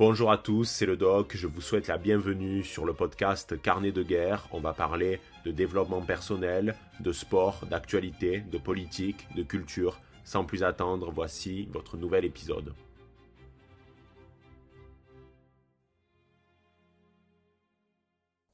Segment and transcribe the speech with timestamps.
[0.00, 3.92] Bonjour à tous, c'est le doc, je vous souhaite la bienvenue sur le podcast Carnet
[3.92, 4.48] de guerre.
[4.50, 10.00] On va parler de développement personnel, de sport, d'actualité, de politique, de culture.
[10.24, 12.72] Sans plus attendre, voici votre nouvel épisode.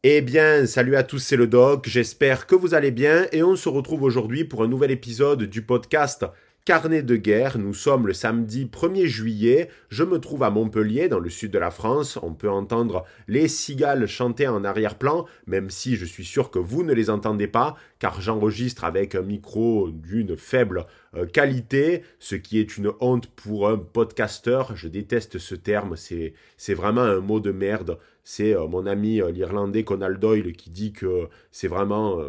[0.03, 3.55] Eh bien, salut à tous, c'est le doc, j'espère que vous allez bien et on
[3.55, 6.27] se retrouve aujourd'hui pour un nouvel épisode du podcast
[6.67, 11.21] Carnet de guerre, nous sommes le samedi 1er juillet, je me trouve à Montpellier, dans
[11.21, 15.95] le sud de la France, on peut entendre les cigales chanter en arrière-plan, même si
[15.95, 20.37] je suis sûr que vous ne les entendez pas, car j'enregistre avec un micro d'une
[20.37, 25.95] faible euh, qualité, ce qui est une honte pour un podcasteur, je déteste ce terme,
[25.95, 30.71] c'est vraiment un mot de merde, c'est euh, mon ami euh, l'Irlandais Conal Doyle qui
[30.71, 32.21] dit que c'est vraiment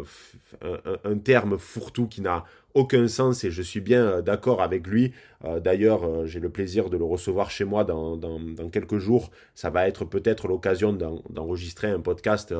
[0.62, 2.44] un, un, terme fourre-tout qui n'a
[2.74, 5.12] aucun sens et je suis bien euh, d'accord avec lui.
[5.44, 8.18] Euh, d'ailleurs, euh, j'ai le plaisir de le recevoir chez moi dans,
[8.70, 9.30] quelques jours.
[9.54, 12.54] Ça va être peut-être l'occasion d'enregistrer un podcast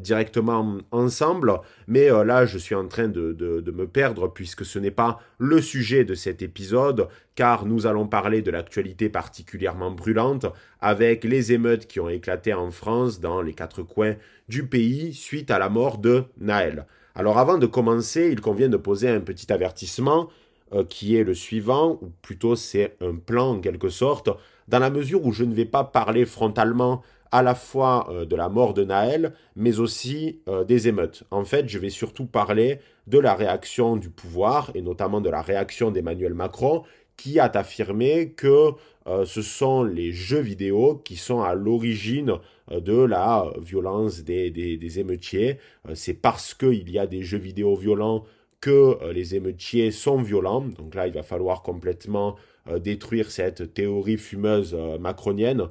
[0.00, 1.60] directement ensemble.
[1.86, 5.60] Mais là, je suis en train de, de, me perdre puisque ce n'est pas le
[5.60, 10.46] sujet de cet épisode, car nous allons parler de l'actualité particulièrement brûlante
[10.80, 14.16] avec les émeutes qui ont éclaté en France dans les quatre coins
[14.48, 16.86] du pays suite à la mort de Naël.
[17.14, 20.28] Alors avant de commencer, il convient de poser un petit avertissement
[20.72, 24.30] euh, qui est le suivant, ou plutôt c'est un plan en quelque sorte,
[24.68, 28.36] dans la mesure où je ne vais pas parler frontalement à la fois euh, de
[28.36, 31.24] la mort de Naël, mais aussi euh, des émeutes.
[31.30, 35.42] En fait, je vais surtout parler de la réaction du pouvoir, et notamment de la
[35.42, 36.84] réaction d'Emmanuel Macron,
[37.22, 38.70] qui a affirmé que
[39.06, 42.34] euh, ce sont les jeux vidéo qui sont à l'origine
[42.72, 45.58] euh, de la violence des, émeutiers.
[45.88, 48.24] Euh, c'est parce qu'il y a des jeux vidéo violents
[48.60, 50.62] que les émeutiers sont violents.
[50.62, 52.36] Donc là, il va falloir complètement
[52.78, 55.66] détruire cette théorie fumeuse macronienne.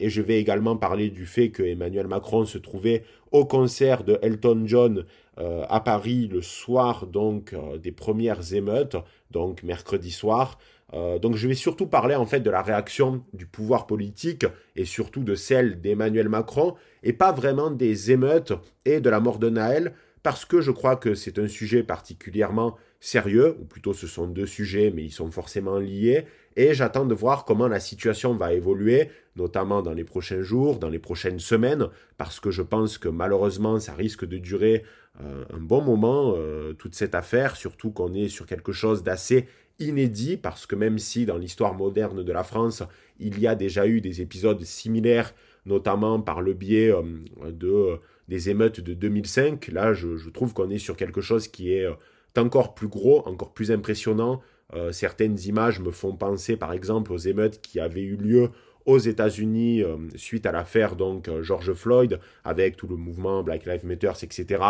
[0.00, 4.18] et je vais également parler du fait que Emmanuel Macron se trouvait au concert de
[4.22, 5.04] Elton John
[5.38, 8.96] à Paris le soir donc des premières émeutes,
[9.30, 10.58] donc mercredi soir.
[10.94, 14.86] Euh, donc je vais surtout parler en fait de la réaction du pouvoir politique et
[14.86, 18.54] surtout de celle d'Emmanuel Macron et pas vraiment des émeutes
[18.86, 22.76] et de la mort de Naël parce que je crois que c'est un sujet particulièrement
[23.00, 26.24] sérieux, ou plutôt ce sont deux sujets mais ils sont forcément liés
[26.56, 30.88] et j'attends de voir comment la situation va évoluer, notamment dans les prochains jours, dans
[30.88, 34.88] les prochaines semaines, parce que je pense que malheureusement ça risque de durer euh,
[35.20, 39.48] un bon moment, euh, toute cette affaire, surtout qu'on est sur quelque chose d'assez
[39.78, 42.82] inédit parce que même si dans l'histoire moderne de la France,
[43.18, 45.34] il y a déjà eu des épisodes similaires,
[45.66, 47.02] notamment par le biais euh,
[47.50, 51.84] de, des émeutes de 2005, là je, trouve qu'on est sur quelque chose qui est
[51.84, 51.94] euh,
[52.36, 54.40] encore plus gros, encore plus impressionnant.
[54.74, 58.50] Euh, certaines images me font penser par exemple aux émeutes qui avaient eu lieu
[58.88, 59.84] aux États-Unis
[60.16, 64.62] suite à l'affaire donc George Floyd avec tout le mouvement Black Lives Matter, etc.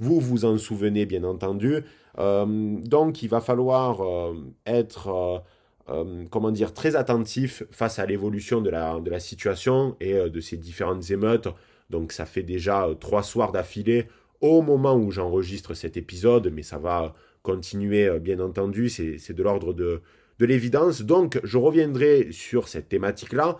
[0.00, 1.84] Vous vous en souvenez bien entendu.
[2.18, 2.46] Euh,
[2.80, 4.34] donc il va falloir euh,
[4.66, 5.42] être
[5.88, 11.10] euh, comment dire, très attentif face à l'évolution de la situation et de ces différentes
[11.10, 11.48] émeutes.
[11.90, 14.08] Donc ça fait déjà trois soirs d'affilée
[14.40, 19.72] au moment où j'enregistre cet épisode, mais ça va continuer bien entendu, c'est de l'ordre
[19.72, 20.02] de,
[20.38, 21.02] de l'évidence.
[21.02, 23.58] Donc je reviendrai sur cette thématique-là,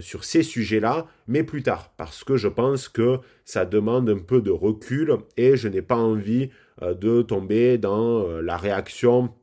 [0.00, 4.42] sur ces sujets-là, mais plus tard, parce que je pense que ça demande un peu
[4.42, 6.50] de recul et je n'ai pas envie
[6.80, 9.34] euh, de tomber dans euh, la réaction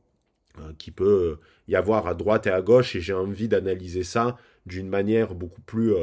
[0.58, 1.38] euh, qui peut
[1.68, 5.60] y avoir à droite et à gauche et j'ai envie d'analyser ça d'une manière beaucoup
[5.62, 5.94] plus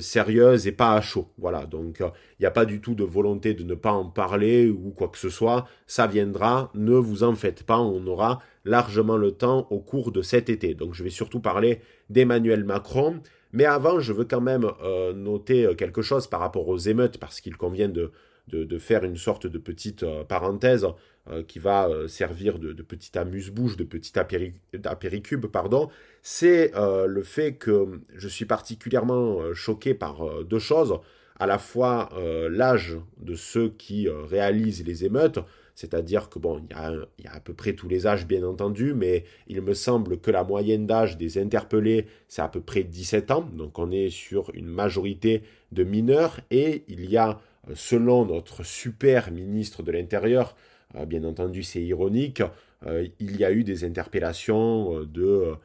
[0.00, 1.28] sérieuse et pas à chaud.
[1.38, 4.68] Voilà, donc il n'y a pas du tout de volonté de ne pas en parler
[4.70, 5.66] ou quoi que ce soit.
[5.86, 10.22] Ça viendra, ne vous en faites pas, on aura largement le temps au cours de
[10.22, 10.74] cet été.
[10.74, 13.20] Donc je vais surtout parler d'Emmanuel Macron.
[13.52, 14.68] Mais avant, je veux quand même
[15.14, 18.12] noter quelque chose par rapport aux émeutes parce qu'il convient de,
[18.48, 20.86] de, faire une sorte de petite euh, parenthèse
[21.30, 25.88] euh, qui va euh, servir de, de petit amuse-bouche, de petit apéricube, pardon,
[26.22, 30.98] c'est le fait que je suis particulièrement choqué par deux choses.
[31.38, 32.08] À la fois
[32.48, 35.40] l'âge de ceux qui réalisent les émeutes,
[35.74, 36.62] c'est-à-dire que bon,
[37.18, 40.18] il y, a, à peu près tous les âges bien entendu, mais il me semble
[40.18, 44.10] que la moyenne d'âge des interpellés, c'est à peu près 17 ans, donc on est
[44.10, 45.42] sur une majorité
[45.72, 47.40] de mineurs, et il y a
[47.74, 50.54] selon notre super ministre de l'Intérieur,
[50.96, 52.42] euh, bien entendu c'est ironique,
[52.86, 55.56] euh, il y a eu des interpellations euh, de,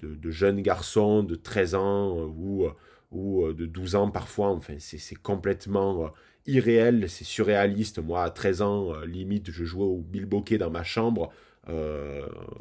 [0.00, 2.66] de, jeunes garçons de 13 ans ou,
[3.10, 6.12] ou de 12 ans parfois, enfin c'est complètement
[6.46, 7.98] irréel, c'est surréaliste.
[7.98, 11.32] Moi, à 13 ans, limite, je jouais au bilboquet dans ma chambre.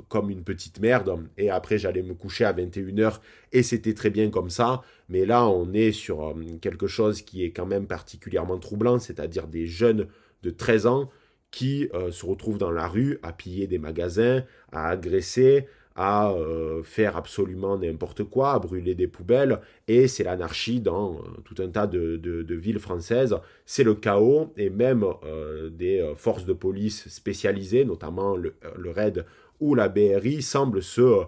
[0.08, 1.28] Comme une petite merde.
[1.38, 3.20] Et après, j'allais me coucher à 21h
[3.52, 4.84] et c'était très bien comme ça.
[5.10, 9.66] Mais là, on est sur quelque chose qui est quand même particulièrement troublant, c'est-à-dire des
[9.66, 10.08] jeunes
[10.44, 11.10] de 13 ans
[11.50, 17.18] qui se retrouvent dans la rue à piller des magasins, à agresser, à euh, faire
[17.18, 21.88] absolument n'importe quoi, à brûler des poubelles, et c'est l'anarchie dans euh, tout un tas
[21.88, 23.36] de, villes françaises.
[23.66, 28.56] C'est le chaos, et même euh, des forces de police spécialisées, notamment le,
[28.96, 29.26] RAID
[29.60, 31.24] ou la BRI, semblent se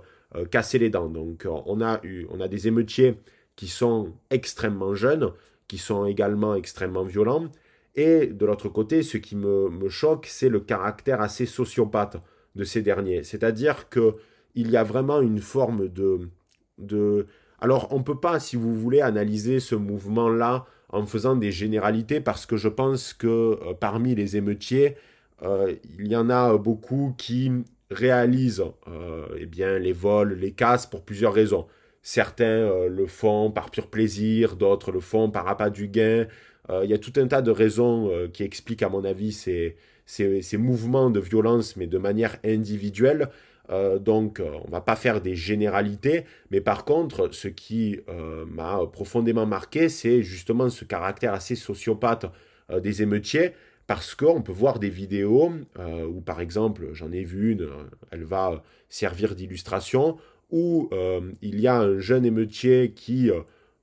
[0.50, 1.10] casser les dents.
[1.10, 3.16] Donc on a, eu, on a des émeutiers
[3.56, 5.32] qui sont extrêmement jeunes,
[5.68, 7.50] qui sont également extrêmement violents,
[7.96, 12.18] et de l'autre côté, ce qui me choque, c'est le caractère assez sociopathe
[12.56, 13.24] de ces derniers.
[13.24, 14.16] C'est-à-dire que
[14.56, 16.30] il y a vraiment une forme de...
[16.78, 17.28] de...
[17.60, 22.22] Alors, on ne peut pas, si vous voulez, analyser ce mouvement-là en faisant des généralités,
[22.22, 24.96] parce que je pense que euh, parmi les émeutiers,
[25.42, 27.52] euh, il y en a beaucoup qui
[27.90, 31.66] réalisent euh, eh bien, les vols, les casses pour plusieurs raisons.
[32.04, 36.28] Certains le font par pur plaisir, d'autres le font par appât du gain.
[36.84, 40.58] il y a tout un tas de raisons qui expliquent, à mon avis, ces, ces,
[40.58, 43.30] mouvements de violence, mais de manière individuelle.
[43.70, 48.00] Euh, donc, euh, on ne va pas faire des généralités, mais par contre, ce qui
[48.10, 52.26] euh, m'a profondément marqué, c'est justement ce caractère assez sociopathe
[52.82, 53.52] des émeutiers,
[53.88, 55.52] parce qu'on peut voir des vidéos
[56.08, 57.68] où, par exemple, j'en ai vu une,
[58.10, 60.18] elle va servir d'illustration,
[60.50, 60.90] où
[61.42, 63.30] il y a un jeune émeutier qui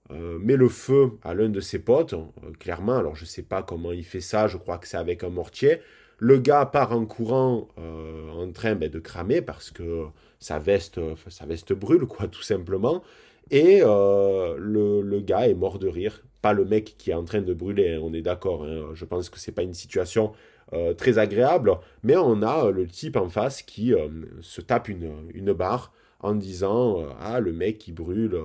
[0.09, 2.15] met le feu à l'un de ses potes,
[2.59, 5.23] clairement, alors je ne sais pas comment il fait ça, je crois que c'est avec
[5.23, 5.81] un mortier,
[6.21, 10.05] le gars part en courant euh, en train ben, de cramer parce que
[10.39, 13.03] sa veste, sa veste brûle, quoi, tout simplement.
[13.51, 16.23] Et euh, le, gars est mort de rire.
[16.43, 18.65] Pas le mec qui est en train de brûler, hein, on est d'accord.
[18.65, 18.91] Hein.
[18.95, 20.33] Je pense que c'est pas une situation
[20.75, 21.73] euh, très agréable.
[22.03, 23.95] Mais on a le type en face qui
[24.43, 28.39] se tape une, une, barre en disant Ah, le mec qui brûle,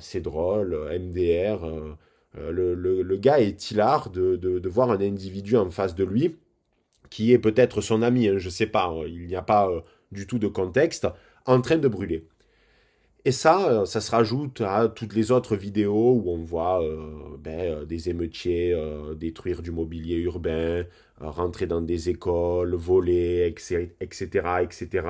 [0.00, 1.64] c'est drôle, MDR.
[2.36, 6.36] Le, gars est hilar de, de, voir un individu en face de lui
[7.14, 9.70] qui est peut-être son ami, hein, je ne sais pas, hein, il n'y a pas
[9.70, 11.06] euh, du tout de contexte,
[11.46, 12.26] en train de brûler.
[13.24, 17.36] Et ça, euh, ça se rajoute à toutes les autres vidéos où on voit euh,
[17.38, 18.76] ben, des émeutiers
[19.14, 20.86] détruire du mobilier urbain,
[21.20, 25.06] rentrer dans des écoles, voler, etc., etc.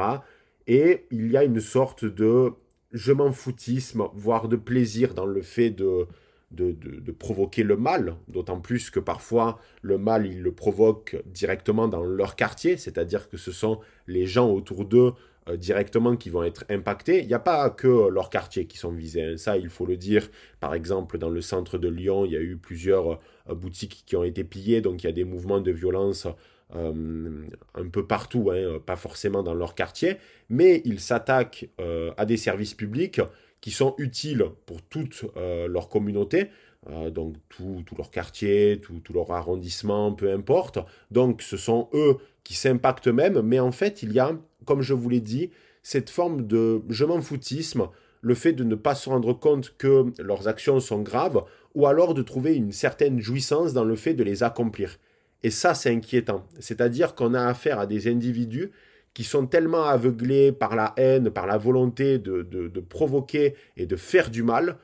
[0.66, 2.52] Et il y a une sorte de
[2.92, 6.06] je m'en foutisme, voire de plaisir dans le fait de,
[6.54, 12.02] de, provoquer le mal, d'autant plus que parfois le mal, ils le provoquent directement dans
[12.02, 15.12] leur quartier, c'est-à-dire que ce sont les gens autour d'eux
[15.48, 17.20] euh, directement qui vont être impactés.
[17.20, 19.36] Il n'y a pas que leur quartier qui sont visés, hein.
[19.36, 20.28] ça il faut le dire.
[20.60, 23.20] Par exemple, dans le centre de Lyon, il y a eu plusieurs
[23.50, 26.26] euh, boutiques qui ont été pillées, donc il y a des mouvements de violence
[26.74, 30.16] euh, un peu partout, hein, pas forcément dans leur quartier,
[30.48, 31.68] mais ils s'attaquent
[32.16, 33.20] à des services publics
[33.64, 36.50] qui sont utiles pour toute euh, leur communauté,
[36.90, 40.80] euh, donc tout, leur quartier, tout, leur arrondissement, peu importe.
[41.10, 44.32] Donc ce sont eux qui s'impactent même, mais en fait il y a,
[44.66, 45.50] comme je vous l'ai dit,
[45.82, 47.88] cette forme de je m'en foutisme,
[48.20, 51.42] le fait de ne pas se rendre compte que leurs actions sont graves,
[51.74, 54.98] ou alors de trouver une certaine jouissance dans le fait de les accomplir.
[55.42, 56.44] Et ça, c'est inquiétant.
[56.58, 58.72] C'est-à-dire qu'on a affaire à des individus
[59.14, 63.96] qui sont tellement aveuglés par la haine, par la volonté de, de, provoquer et de
[63.96, 64.76] faire du mal,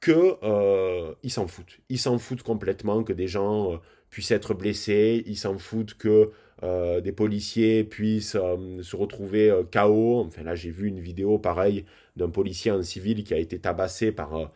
[0.00, 1.78] que euh, ils s'en foutent.
[1.88, 3.76] Ils s'en foutent complètement que des gens euh,
[4.10, 6.30] puissent être blessés, ils s'en foutent que
[6.62, 10.20] euh, des policiers puissent se retrouver KO.
[10.26, 11.84] Enfin là, j'ai vu une vidéo pareille
[12.16, 14.52] d'un policier en civil qui a été tabassé par,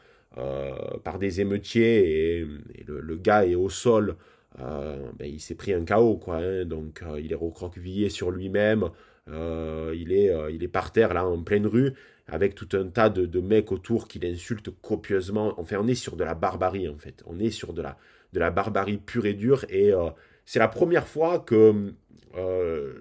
[1.04, 2.46] par des émeutiers et,
[2.86, 4.16] le, gars est au sol.
[4.58, 6.36] Ben, il s'est pris un KO, quoi.
[6.36, 6.64] Hein.
[6.64, 8.90] donc il est recroquevillé sur lui-même.
[9.30, 11.92] Euh, il, est, euh, il est par terre, là, en pleine rue,
[12.26, 15.54] avec tout un tas de, mecs autour qui l'insultent copieusement.
[15.58, 17.22] Enfin, on est sur de la barbarie, en fait.
[17.26, 17.96] On est sur de la,
[18.32, 19.64] de la barbarie pure et dure.
[19.68, 20.10] Et euh,
[20.44, 21.92] c'est la première fois que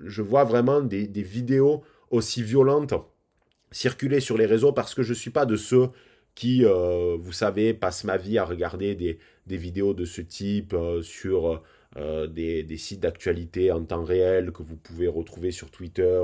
[0.05, 2.95] je vois vraiment des, vidéos aussi violentes
[3.71, 5.89] circuler sur les réseaux parce que je ne suis pas de ceux
[6.33, 11.61] qui, vous savez, passent ma vie à regarder des, des vidéos de ce type sur
[11.97, 16.21] euh, des, sites d'actualité en temps réel que vous pouvez retrouver sur Twitter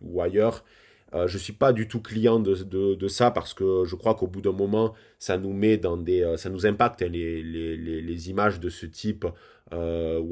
[0.00, 0.64] ou, ailleurs.
[1.12, 4.28] Euh, je ne suis pas du tout client de, ça parce que je crois qu'au
[4.28, 8.60] bout d'un moment, ça nous met dans des, euh, ça nous impacte hein, les, images
[8.60, 9.26] de ce type
[9.72, 9.74] où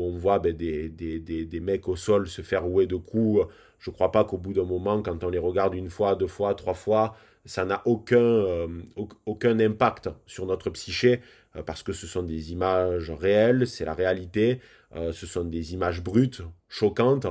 [0.05, 3.45] on voit ben, des, mecs au sol se faire rouer de coups.
[3.81, 6.29] Je ne crois pas qu'au bout d'un moment, quand on les regarde une fois, deux
[6.29, 11.21] fois, trois fois, ça n'a aucun impact sur notre psyché
[11.65, 14.61] parce que ce sont des images réelles, c'est la réalité.
[14.95, 17.27] Euh, ce sont des images brutes, choquantes.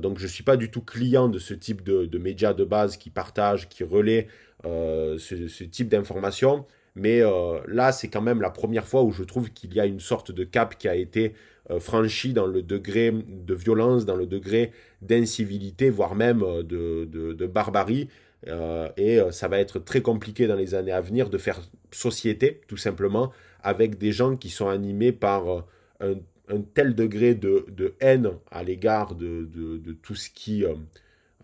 [0.00, 2.96] donc je ne suis pas du tout client de ce type de, médias de base
[2.96, 4.28] qui partagent, qui relaient
[4.64, 6.66] ce, type d'informations.
[6.96, 7.20] Mais
[7.66, 10.32] là, c'est quand même la première fois où je trouve qu'il y a une sorte
[10.32, 11.34] de cap qui a été
[11.80, 18.08] franchi dans le degré de violence, dans le degré d'incivilité, voire même de barbarie.
[18.48, 21.60] Euh, et euh, ça va être très compliqué dans les années à venir de faire
[21.90, 23.32] société, tout simplement,
[23.64, 25.64] avec des gens qui sont animés par
[26.02, 26.14] euh,
[26.48, 29.48] un, tel degré de, haine à l'égard de,
[30.02, 30.64] tout ce qui...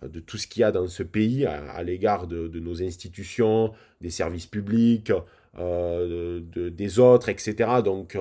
[0.03, 4.11] de tout ce qu'il y a dans ce pays, à, l'égard de, nos institutions, des
[4.11, 5.13] services publics,
[5.57, 7.55] des autres, etc.
[7.85, 8.17] Donc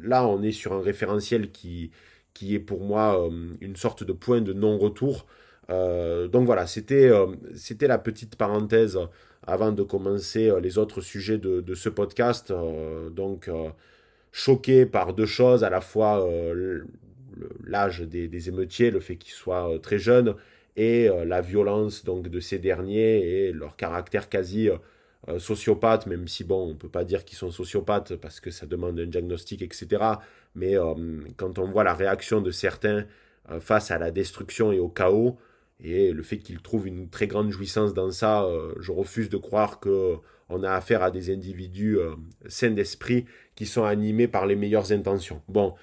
[0.00, 1.90] là, on est sur un référentiel qui,
[2.40, 3.28] est pour moi
[3.60, 5.26] une sorte de point de non-retour
[5.70, 8.98] euh, donc voilà, euh, c'était la petite parenthèse
[9.46, 12.52] avant de commencer euh, les autres sujets de, ce podcast.
[13.10, 13.50] donc
[14.32, 16.26] choqué par deux choses, à la fois
[17.64, 20.34] l'âge des, émeutiers, le fait qu'ils soient très jeunes,
[20.76, 24.68] et la violence donc de ces derniers et leur caractère quasi
[25.38, 28.98] sociopathe, même si bon, on peut pas dire qu'ils sont sociopathes parce que ça demande
[28.98, 30.02] un diagnostic, etc.
[30.54, 30.74] Mais
[31.36, 33.06] quand on voit la réaction de certains
[33.60, 35.38] face à la destruction et au chaos,
[35.82, 39.36] et le fait qu'il trouve une très grande jouissance dans ça, euh, je refuse de
[39.36, 42.14] croire qu'on a affaire à des individus euh,
[42.46, 43.24] sains d'esprit
[43.56, 45.42] qui sont animés par les meilleures intentions.
[45.48, 45.74] Bon,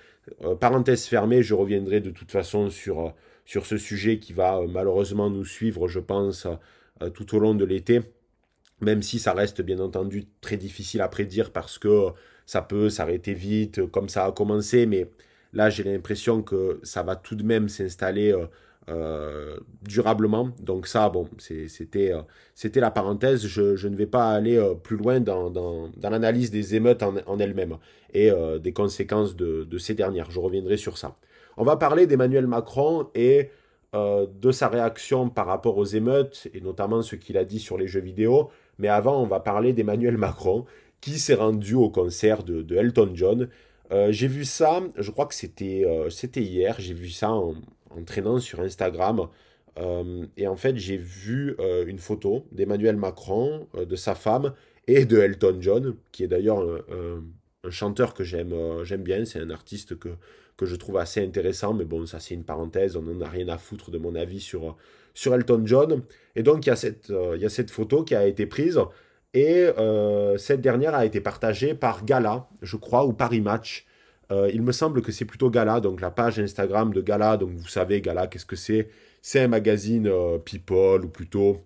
[0.43, 3.13] euh, parenthèse fermée, je reviendrai de toute façon sur,
[3.45, 6.48] sur ce sujet qui va malheureusement nous suivre, je pense,
[7.13, 8.01] tout au long de l'été,
[8.79, 12.07] même si ça reste bien entendu très difficile à prédire parce que
[12.45, 15.10] ça peut s'arrêter vite comme ça a commencé, mais
[15.53, 18.36] là j'ai l'impression que ça va tout de même s'installer
[18.90, 20.50] euh, durablement.
[20.60, 22.22] Donc ça, bon, c'était euh,
[22.56, 23.46] c'était la parenthèse.
[23.46, 27.78] Je, ne vais pas aller euh, plus loin dans, dans, l'analyse des émeutes en, elles-mêmes
[28.14, 30.32] et des conséquences de, ces dernières.
[30.32, 31.16] Je reviendrai sur ça.
[31.58, 33.50] On va parler d'Emmanuel Macron et
[33.94, 37.88] de sa réaction par rapport aux émeutes, et notamment ce qu'il a dit sur les
[37.88, 38.50] jeux vidéo.
[38.80, 40.66] Mais avant, on va parler d'Emmanuel Macron,
[41.00, 43.48] qui s'est rendu au concert de, de Elton John.
[44.10, 45.86] j'ai vu ça, je crois que c'était
[46.36, 47.54] hier, j'ai vu ça en,
[47.98, 49.27] en traînant sur Instagram.
[49.79, 54.53] Euh, et en fait, j'ai vu euh, une photo d'Emmanuel Macron, euh, de sa femme
[54.88, 59.24] et de Elton John, qui est d'ailleurs un, chanteur que j'aime j'aime bien.
[59.25, 60.10] C'est un artiste que,
[60.57, 61.74] que je trouve assez intéressant.
[61.74, 62.95] Mais bon, ça, c'est une parenthèse.
[62.98, 64.75] On n'en a rien à foutre de mon avis sur,
[65.13, 66.01] sur Elton John.
[66.36, 68.79] Et donc, il y, a cette, il y a cette photo qui a été prise.
[69.33, 69.67] Et
[70.38, 73.86] cette dernière a été partagée par Gala, je crois, ou Paris Match.
[74.32, 77.38] Euh, il me semble que c'est plutôt Gala, donc la page Instagram de Gala.
[77.38, 78.90] Donc vous savez, Gala, qu'est-ce que c'est?
[79.22, 81.62] C'est un magazine euh, people, ou plutôt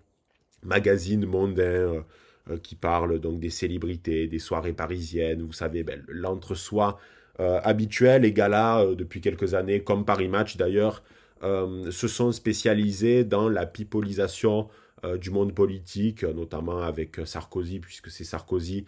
[0.64, 2.04] magazine mondain,
[2.50, 5.44] euh, qui parle donc des célébrités, des soirées parisiennes.
[5.44, 7.00] Vous savez, ben, l'entre-soi
[7.38, 8.24] habituel.
[8.24, 11.04] Et Gala, depuis quelques années, comme Paris Match d'ailleurs,
[11.42, 14.70] se sont spécialisés dans la pipolisation
[15.20, 18.86] du monde politique, notamment avec Sarkozy, puisque c'est Sarkozy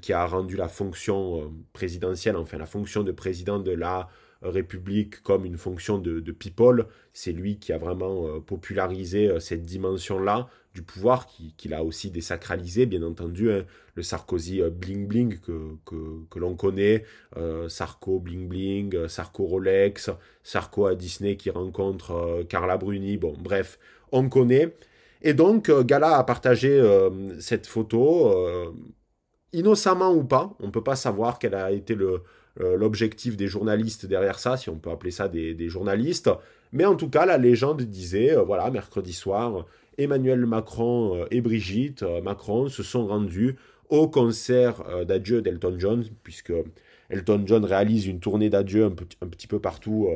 [0.00, 4.08] qui a rendu la fonction euh, présidentielle, enfin la fonction de président de la
[4.42, 6.86] République comme une fonction de, people.
[7.12, 12.86] C'est lui qui a vraiment euh, popularisé cette dimension-là du pouvoir, qu'il a aussi désacralisé,
[12.86, 13.52] bien entendu.
[13.52, 13.64] Hein.
[13.96, 17.04] Le Sarkozy bling bling que, que, l'on connaît,
[17.66, 20.10] Sarko bling bling, Sarko Rolex,
[20.44, 23.80] Sarko à Disney qui rencontre Carla Bruni, bon bref,
[24.12, 24.76] on connaît.
[25.22, 26.80] Et donc Gala a partagé
[27.40, 28.32] cette photo
[29.52, 34.06] innocemment ou pas, on ne peut pas savoir quel a été euh, l'objectif des journalistes
[34.06, 36.30] derrière ça, si on peut appeler ça des, journalistes.
[36.72, 39.66] Mais en tout cas, la légende disait, euh, voilà, mercredi soir,
[39.98, 43.56] Emmanuel Macron euh, et Brigitte Macron se sont rendus
[43.88, 46.52] au concert d'adieu d'Elton John, puisque
[47.08, 50.08] Elton John réalise une tournée d'adieu un, un, petit peu partout,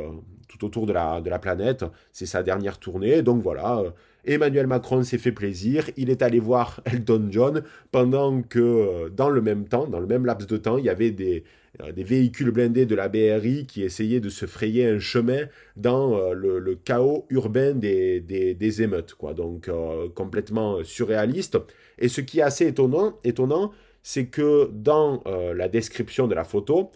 [0.47, 1.85] tout autour de la, de la planète.
[2.13, 3.23] C'est sa dernière tournée.
[3.23, 3.83] Donc voilà,
[4.27, 9.31] Emmanuel Macron s'est fait plaisir, il est allé voir Elton John pendant que euh, dans
[9.31, 11.45] le même temps, dans le même laps de temps, il y avait des,
[11.83, 16.17] euh, des véhicules blindés de la BRI qui essayaient de se frayer un chemin dans
[16.17, 19.35] euh, le, chaos urbain des, des, émeutes, quoi.
[19.35, 19.71] Donc
[20.15, 21.59] complètement surréaliste.
[21.99, 26.91] Et ce qui est assez étonnant, étonnant c'est que dans la description de la photo,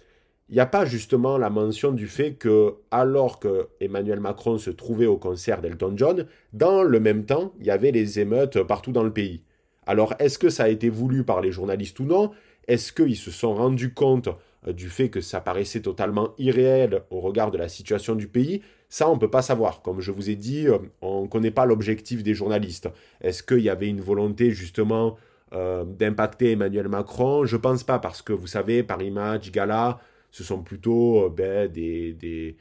[0.49, 4.71] il n'y a pas justement la mention du fait que, alors que Emmanuel Macron se
[4.71, 8.93] trouvait au concert d'Elton John, dans le même temps, il y avait les émeutes partout
[8.93, 9.43] dans le pays.
[9.87, 12.31] Alors, est-ce que ça a été voulu par les journalistes ou non?
[12.67, 14.28] Est-ce qu'ils se sont rendus compte
[14.67, 18.62] euh, du fait que ça paraissait totalement irréel au regard de la situation du pays?
[18.90, 19.83] Ça, on ne peut pas savoir.
[19.83, 22.88] Comme je vous ai dit, euh, on ne connaît pas l'objectif des journalistes.
[23.21, 25.17] Est-ce qu'il y avait une volonté justement
[25.52, 27.45] euh, d'impacter Emmanuel Macron?
[27.45, 31.70] Je pense pas, parce que vous savez, Paris Match, Gala, ce sont plutôt euh, ben,
[31.70, 32.56] des, des,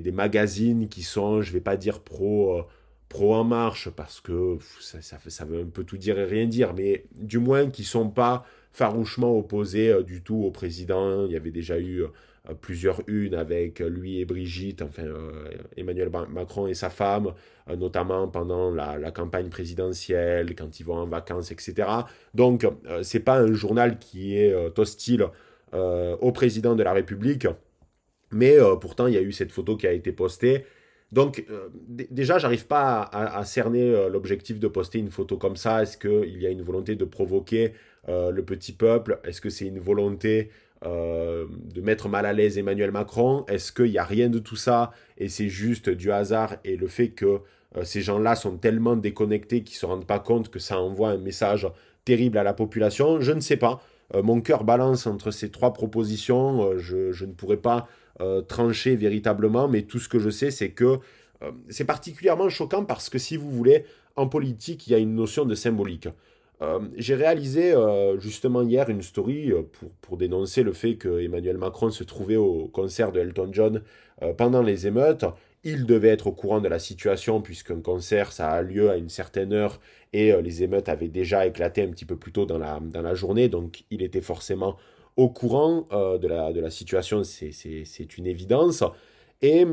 [0.00, 2.62] des, magazines qui sont, je ne vais pas dire pro,
[3.08, 6.74] pro en marche, parce que ça, ça, veut un peu tout dire et rien dire,
[6.74, 11.26] mais du moins qui ne sont pas farouchement opposés du tout au président.
[11.26, 12.04] Il y avait déjà eu
[12.60, 15.04] plusieurs unes avec lui et Brigitte, enfin
[15.76, 17.32] Emmanuel Macron et sa femme,
[17.68, 21.88] notamment pendant la, campagne présidentielle, quand ils vont en vacances, etc.
[22.34, 22.66] Donc,
[23.02, 25.28] c'est pas un journal qui est hostile
[25.74, 27.48] au président de la République,
[28.30, 30.64] mais pourtant il y a eu cette photo qui a été postée.
[31.10, 31.44] Donc,
[31.88, 35.82] déjà, j'arrive pas à, cerner l'objectif de poster une photo comme ça.
[35.82, 37.72] Est-ce qu'il y a une volonté de provoquer
[38.08, 39.18] le petit peuple?
[39.24, 40.50] Est-ce que c'est une volonté
[40.86, 43.46] euh, de mettre mal à l'aise Emmanuel Macron?
[43.48, 44.92] Est-ce qu'il n'y a rien de tout ça?
[45.16, 47.40] Et c'est juste du hasard et le fait que
[47.76, 51.08] euh, ces gens-là sont tellement déconnectés qu'ils ne se rendent pas compte que ça envoie
[51.10, 51.66] un message
[52.04, 53.20] terrible à la population?
[53.20, 53.80] Je ne sais pas.
[54.14, 56.78] Euh, mon cœur balance entre ces trois propositions.
[56.78, 57.88] Je, je, ne pourrais pas
[58.46, 61.00] trancher véritablement, mais tout ce que je sais, c'est que
[61.68, 65.44] c'est particulièrement choquant parce que si vous voulez, en politique, il y a une notion
[65.44, 66.08] de symbolique.
[66.62, 71.20] Euh, j'ai réalisé euh, justement hier une story euh, pour, pour, dénoncer le fait que
[71.20, 73.82] Emmanuel Macron se trouvait au concert de Elton John
[74.38, 75.24] pendant les émeutes.
[75.64, 79.08] Il devait être au courant de la situation puisqu'un concert, ça a lieu à une
[79.08, 79.80] certaine heure
[80.14, 83.14] et les émeutes avaient déjà éclaté un petit peu plus tôt dans la, dans la
[83.14, 83.48] journée.
[83.48, 84.76] Donc il était forcément
[85.16, 88.82] au courant de, la, de la situation, c'est une évidence.
[89.42, 89.66] Et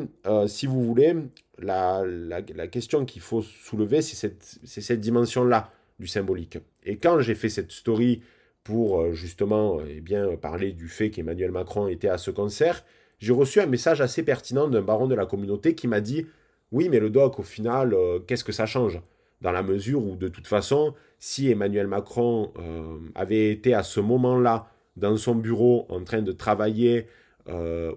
[0.47, 1.15] si vous voulez,
[1.59, 6.57] la, la, question qu'il faut soulever, c'est cette, cette dimension-là du symbolique.
[6.83, 8.21] Et quand j'ai fait cette story
[8.63, 12.83] pour euh, justement eh bien, parler du fait qu'Emmanuel Macron était à ce concert,
[13.19, 16.25] j'ai reçu un message assez pertinent d'un baron de la communauté qui m'a dit
[16.71, 18.99] Oui, mais le doc, au final, euh, qu'est-ce que ça change?
[19.41, 23.99] Dans la mesure où, de toute façon, si Emmanuel Macron euh, avait été à ce
[23.99, 27.07] moment-là dans son bureau en train de travailler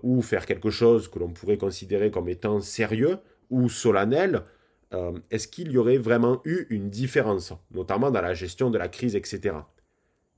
[0.03, 3.19] ou faire quelque chose que l'on pourrait considérer comme étant sérieux
[3.51, 4.43] ou solennel,
[4.95, 8.89] euh, est-ce qu'il y aurait vraiment eu une différence, notamment dans la gestion de la
[8.89, 9.57] crise, etc.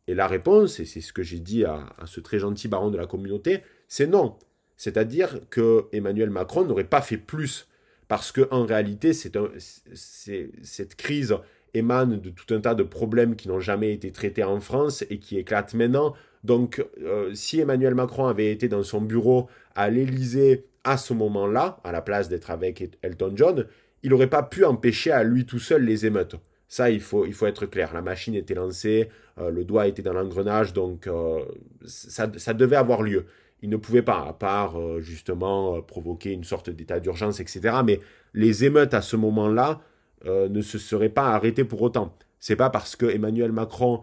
[0.06, 2.96] Et la réponse, et c'est ce que j'ai dit à, ce très gentil baron de
[2.96, 4.38] la communauté, c'est non.
[4.76, 7.68] C'est-à-dire que Emmanuel Macron n'aurait pas fait plus,
[8.09, 11.37] parce qu'en réalité, cette crise
[11.75, 15.19] émane de tout un tas de problèmes qui n'ont jamais été traités en France et
[15.19, 16.14] qui éclatent maintenant.
[16.45, 21.81] Donc, euh, si Emmanuel Macron avait été dans son bureau à l'Élysée à ce moment-là,
[21.83, 23.66] à la place d'être avec Elton John,
[24.03, 26.37] il n'aurait pas pu empêcher à lui tout seul les émeutes.
[26.69, 27.92] Ça, il faut, il faut être clair.
[27.92, 31.45] La machine était lancée, euh, le doigt était dans l'engrenage, donc euh,
[31.85, 33.27] ça, devait avoir lieu.
[33.62, 37.79] Il ne pouvait pas, à part euh, justement provoquer une sorte d'état d'urgence, etc.
[37.85, 38.01] Mais
[38.35, 39.81] les émeutes à ce moment-là
[40.25, 42.16] ne se seraient pas arrêtées pour autant.
[42.40, 44.03] C'est pas parce que Emmanuel Macron,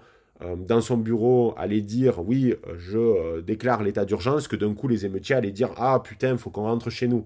[0.56, 5.36] dans son bureau, allait dire oui, je déclare l'état d'urgence que d'un coup les émeutiers
[5.36, 7.26] allaient dire ah putain, faut qu'on rentre chez nous.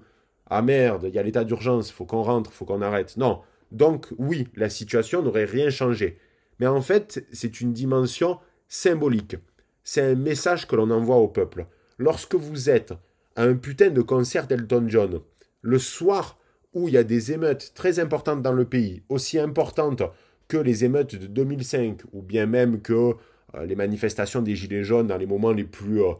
[0.49, 3.17] Ah merde, il y a l'état d'urgence, faut qu'on rentre, faut qu'on arrête.
[3.17, 3.41] Non.
[3.71, 6.17] Donc oui, la situation n'aurait rien changé.
[6.59, 9.35] Mais en fait, c'est une dimension symbolique.
[9.83, 11.65] C'est un message que l'on envoie au peuple.
[11.97, 12.93] Lorsque vous êtes
[13.35, 15.21] à un putain de concert d'Elton John,
[15.61, 16.37] le soir
[16.73, 20.03] où il y a des émeutes très importantes dans le pays, aussi importantes
[20.47, 23.13] que les émeutes de 2005, ou bien même que
[23.55, 26.13] euh, les manifestations des Gilets jaunes dans les moments les plus euh,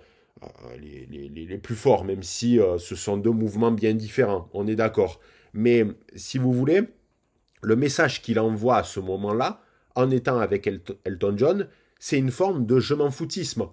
[0.44, 5.20] euh, les, plus forts, même si ce sont deux mouvements bien différents, on est d'accord.
[5.54, 5.86] Mais
[6.16, 6.82] si vous voulez,
[7.62, 9.62] le message qu'il envoie à ce moment-là,
[9.96, 11.68] en étant avec Elton John,
[12.00, 13.68] c'est une forme de je m'en foutisme.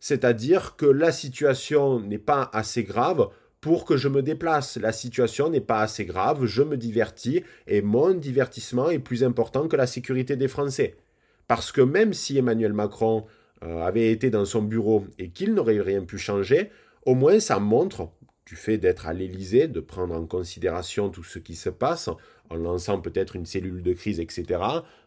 [0.00, 3.28] C'est-à-dire que la situation n'est pas assez grave
[3.60, 4.76] pour que je me déplace.
[4.76, 9.68] La situation n'est pas assez grave, je me divertis et mon divertissement est plus important
[9.68, 10.96] que la sécurité des Français.
[11.48, 13.24] Parce que même si Emmanuel Macron
[13.64, 16.70] euh, avait été dans son bureau et qu'il n'aurait rien pu changer,
[17.06, 18.10] au moins ça montre,
[18.46, 22.08] du fait d'être à l'Élysée, de prendre en considération tout ce qui se passe,
[22.50, 24.60] en lançant peut-être une cellule de crise, etc.,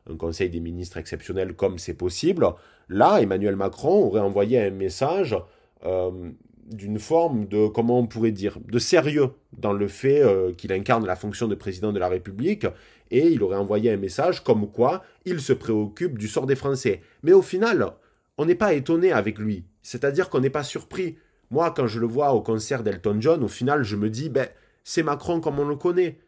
[0.08, 2.48] un conseil des ministres exceptionnel comme c'est possible,
[2.92, 5.36] là, Emmanuel Macron aurait envoyé un message
[5.86, 6.12] euh,
[6.68, 11.06] d'une forme de, comment on pourrait dire, de sérieux dans le fait euh, qu'il incarne
[11.06, 12.68] la fonction de président de la République,
[13.10, 17.02] et il aurait envoyé un message comme quoi il se préoccupe du sort des Français.
[17.24, 17.94] Mais au final,
[18.38, 19.66] on n'est pas étonné avec lui.
[19.82, 21.18] C'est-à-dire qu'on n'est pas surpris.
[21.50, 24.48] Moi, quand je le vois au concert d'Elton John, au final, je me dis, ben,
[24.84, 26.20] c'est Macron comme on le connaît.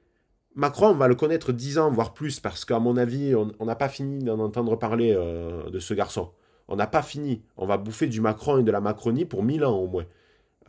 [0.56, 3.76] Macron, on va le connaître dix ans, voire plus, parce qu'à mon avis, on n'a
[3.76, 6.32] pas fini d'en entendre parler euh, de ce garçon.
[6.67, 7.41] On n'a pas fini.
[7.58, 10.06] On va bouffer du Macron et de la Macronie pour mille ans au moins.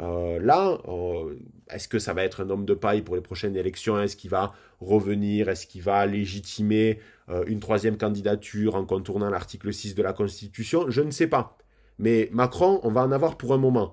[0.00, 1.36] Euh, là, euh,
[1.70, 4.00] est-ce que ça va être un homme de paille pour les prochaines élections?
[4.00, 5.48] Est-ce qu'il va revenir?
[5.48, 10.90] Est-ce qu'il va légitimer euh, une troisième candidature en contournant l'article 6 de la Constitution?
[10.90, 11.56] Je ne sais pas.
[11.98, 13.92] Mais Macron, on va en avoir pour un moment.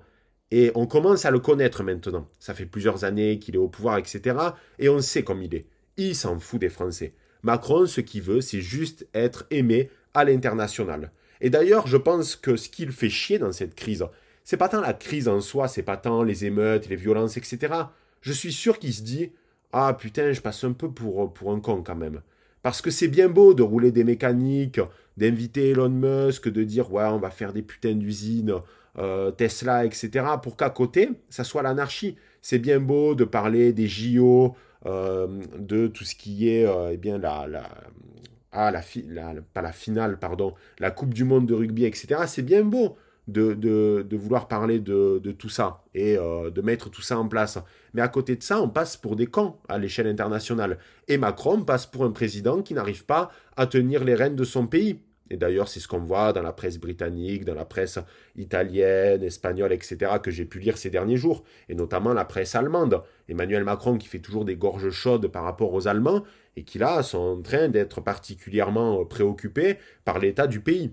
[0.50, 2.28] Et on commence à le connaître maintenant.
[2.38, 4.36] Ça fait plusieurs années qu'il est au pouvoir, etc.
[4.78, 5.66] Et on sait comme il est.
[5.96, 7.14] Il s'en fout des Français.
[7.42, 11.10] Macron, ce qu'il veut, c'est juste être aimé à l'international.
[11.42, 14.06] Et d'ailleurs, je pense que ce qui le fait chier dans cette crise,
[14.44, 17.74] c'est pas tant la crise en soi, c'est pas tant les émeutes, les violences, etc.
[18.20, 19.32] Je suis sûr qu'il se dit
[19.72, 22.22] Ah putain, je passe un peu pour, un con quand même.
[22.62, 24.80] Parce que c'est bien beau de rouler des mécaniques,
[25.16, 28.54] d'inviter Elon Musk, de dire Ouais, on va faire des putains d'usines,
[28.98, 30.10] euh, Tesla, etc.
[30.40, 32.16] Pour qu'à côté, ça soit l'anarchie.
[32.40, 34.54] C'est bien beau de parler des JO,
[34.86, 35.26] euh,
[35.58, 37.46] de tout ce qui est euh, eh bien, la,
[38.52, 38.82] ah, la,
[39.54, 42.22] pas la finale, pardon, la Coupe du Monde de rugby, etc.
[42.26, 42.96] C'est bien beau
[43.28, 47.28] de, de, vouloir parler de, de, tout ça et euh, de mettre tout ça en
[47.28, 47.58] place.
[47.94, 50.78] Mais à côté de ça, on passe pour des cons à l'échelle internationale.
[51.08, 54.66] Et Macron passe pour un président qui n'arrive pas à tenir les rênes de son
[54.66, 54.98] pays.
[55.30, 57.98] Et d'ailleurs, c'est ce qu'on voit dans la presse britannique, dans la presse
[58.36, 63.02] italienne, espagnole, etc., que j'ai pu lire ces derniers jours, et notamment la presse allemande.
[63.30, 66.22] Emmanuel Macron qui fait toujours des gorges chaudes par rapport aux Allemands,
[66.56, 70.92] et qui là sont en train d'être particulièrement préoccupés par l'état du pays.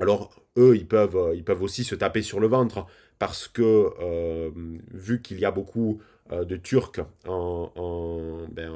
[0.00, 2.86] Alors, eux, ils peuvent, ils peuvent aussi se taper sur le ventre,
[3.18, 4.50] parce que, euh,
[4.92, 6.00] vu qu'il y a beaucoup
[6.32, 8.70] euh, de Turcs ben,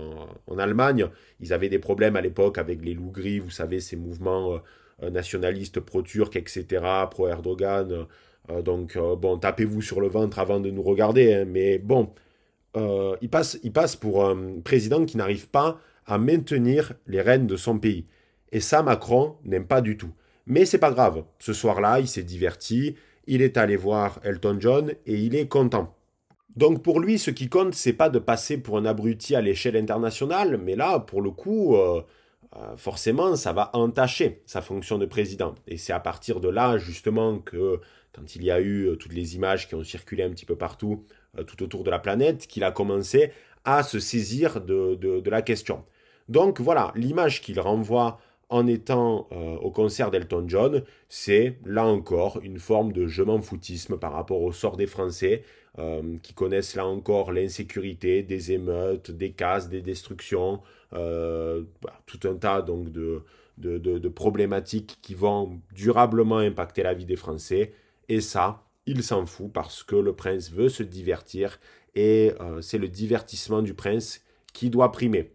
[0.47, 1.09] en, Allemagne.
[1.41, 4.61] Ils avaient des problèmes à l'époque avec les loups gris, vous savez, ces mouvements
[5.03, 8.07] euh, nationalistes pro-turcs, etc., pro-Erdogan.
[8.51, 11.35] Euh, donc, bon, tapez-vous sur le ventre avant de nous regarder.
[11.35, 12.11] Hein, mais bon,
[12.75, 17.57] il, passe, il passe pour un président qui n'arrive pas à maintenir les rênes de
[17.57, 18.07] son pays.
[18.51, 20.13] Et ça, Macron n'aime pas du tout.
[20.47, 21.25] Mais c'est pas grave.
[21.39, 22.97] Ce soir-là, il s'est diverti.
[23.27, 25.95] Il est allé voir Elton John et il est content.
[26.57, 29.77] Donc pour lui, ce qui compte, c'est pas de passer pour un abruti à l'échelle
[29.77, 32.03] internationale, mais là, pour le coup, euh,
[32.57, 35.55] euh, forcément, ça va entacher sa fonction de président.
[35.67, 37.81] Et c'est à partir de là, justement, que
[38.13, 40.57] quand il y a eu euh, toutes les images qui ont circulé un petit peu
[40.57, 41.07] partout,
[41.47, 43.33] tout autour de la planète, qu'il a commencé
[43.65, 45.85] à se saisir de, de la question.
[46.29, 49.29] Donc voilà, l'image qu'il renvoie en étant
[49.63, 54.43] au concert d'Elton John, c'est là encore une forme de je m'en foutisme par rapport
[54.43, 55.43] au sort des Français
[55.79, 60.61] euh, qui connaissent là encore l'insécurité, des émeutes, des casses, des destructions,
[60.93, 61.63] euh,
[62.05, 63.25] tout un tas donc de,
[63.57, 67.73] de, problématiques qui vont durablement impacter la vie des Français.
[68.11, 71.59] Et ça, il s'en fout parce que le prince veut se divertir
[71.95, 75.33] et euh, c'est le divertissement du prince qui doit primer.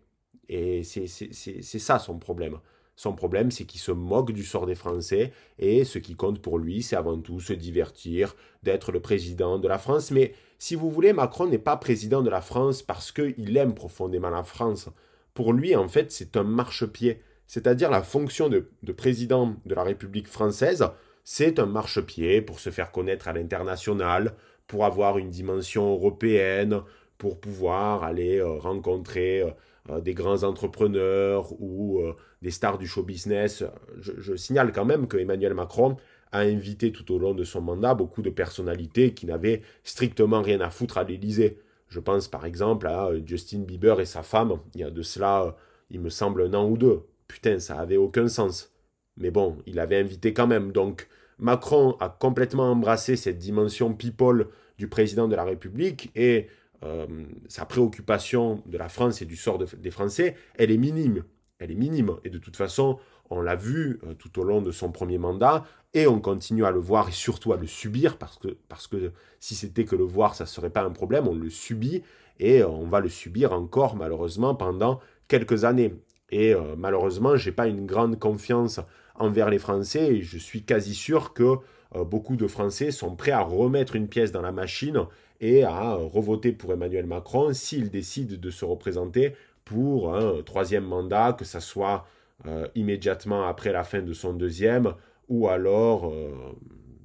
[0.50, 2.60] Et c'est ça son problème.
[2.96, 6.58] Son problème, c'est qu'il se moque du sort des Français et ce qui compte pour
[6.58, 10.10] lui, c'est avant tout se divertir, d'être le président de la France.
[10.10, 14.32] Mais si vous voulez, Macron n'est pas président de la France parce qu'il aime profondément
[14.32, 14.90] la France.
[15.36, 17.22] Pour lui, en fait, c'est un marchepied.
[17.46, 20.84] C'est-à-dire la fonction de, de, président de la République française,
[21.24, 24.34] c'est un marchepied pour se faire connaître à l'international,
[24.68, 26.82] pour avoir une dimension européenne,
[27.18, 29.50] pour pouvoir aller euh, rencontrer euh,
[29.90, 32.02] euh, des grands entrepreneurs ou
[32.42, 33.64] des stars du show business.
[34.00, 35.98] Je, signale quand même que Emmanuel Macron
[36.32, 40.60] a invité tout au long de son mandat beaucoup de personnalités qui n'avaient strictement rien
[40.60, 41.60] à foutre à l'Élysée.
[41.88, 45.56] Je pense par exemple à Justin Bieber et sa femme, il y a de cela,
[45.90, 47.04] il me semble, un an ou deux.
[47.30, 48.74] Putain, ça avait aucun sens.
[49.16, 50.74] Mais bon, il avait invité quand même.
[50.74, 51.08] Donc
[51.40, 54.48] Macron a complètement embrassé cette dimension people
[54.78, 56.48] du président de la République et
[56.84, 57.08] euh,
[57.48, 61.24] sa préoccupation de la France et du sort des Français, elle est minime.
[61.60, 62.12] Elle est minime.
[62.24, 65.64] Et de toute façon, on l'a vu euh, tout au long de son premier mandat,
[65.94, 69.12] et on continue à le voir et surtout à le subir, parce que, parce que
[69.40, 72.04] si c'était que le voir, ça ne serait pas un problème, on le subit,
[72.40, 75.96] et euh, on va le subir encore malheureusement pendant quelques années.
[76.30, 78.82] Et malheureusement, je n'ai pas une grande confiance
[79.18, 81.56] envers les Français, et je suis quasi sûr que
[81.96, 85.06] beaucoup de Français sont prêts à remettre une pièce dans la machine
[85.40, 89.34] et à revoter pour Emmanuel Macron s'il décide de se représenter
[89.66, 92.06] pour un troisième mandat, que ce soit
[92.46, 94.94] euh, immédiatement après la fin de son deuxième,
[95.28, 96.30] ou alors euh,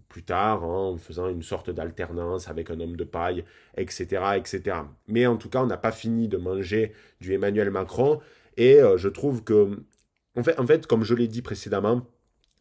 [0.09, 3.45] plus tard en faisant une sorte d'alternance avec un homme de paille,
[3.77, 4.05] etc.,
[4.37, 4.77] etc.
[5.09, 8.21] Mais en tout cas, on n'a pas fini de manger du Emmanuel Macron,
[8.57, 9.83] et euh, je trouve que,
[10.37, 12.07] en fait, comme je l'ai dit précédemment,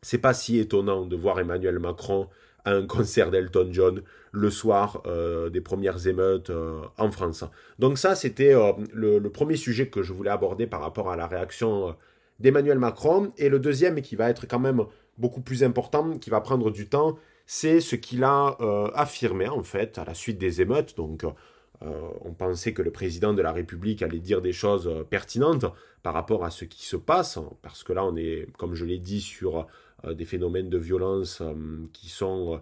[0.02, 2.28] c'est pas si étonnant de voir Emmanuel Macron
[2.66, 7.44] à un concert d'Elton John le soir euh, des premières émeutes euh, en France.
[7.80, 11.28] Donc ça, c'était euh, le, premier sujet que je voulais aborder par rapport à la
[11.28, 11.96] réaction
[12.40, 13.34] d'Emmanuel Macron.
[13.38, 14.86] Et le deuxième, qui va être quand même
[15.18, 18.58] beaucoup plus important, qui va prendre du temps, c'est ce qu'il a
[18.96, 20.96] affirmé en fait à la suite des émeutes.
[20.96, 21.26] Donc
[21.82, 25.65] on pensait que le président de la République allait dire des choses pertinentes
[26.04, 29.00] par rapport à ce qui se passe, parce que là on est, comme je l'ai
[29.00, 29.67] dit, sur
[30.08, 31.41] des phénomènes de violence
[31.94, 32.62] qui sont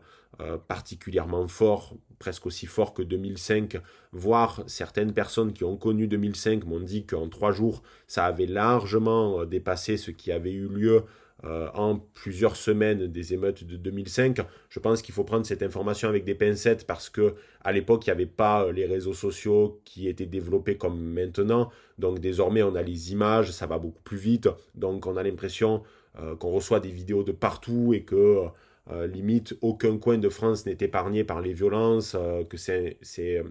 [0.68, 3.82] particulièrement forts, presque aussi forts que 2005,
[4.14, 9.46] voire certaines personnes qui ont connu 2005 m'ont dit qu'en trois jours, ça avait largement
[9.46, 11.04] dépassé ce qui avait eu lieu
[11.46, 14.40] euh, en plusieurs semaines des émeutes de 2005.
[14.70, 18.10] Je pense qu'il faut prendre cette information avec des pincettes parce que à l'époque, il
[18.10, 21.70] n'y avait pas euh, les réseaux sociaux qui étaient développés comme maintenant.
[21.98, 24.50] Donc désormais, on a les images, ça va beaucoup plus vite.
[24.76, 25.82] Donc on a l'impression
[26.20, 28.44] euh, qu'on reçoit des vidéos de partout et que
[28.92, 32.98] euh, limite, aucun coin de France n'est épargné par les violences, euh, que c'est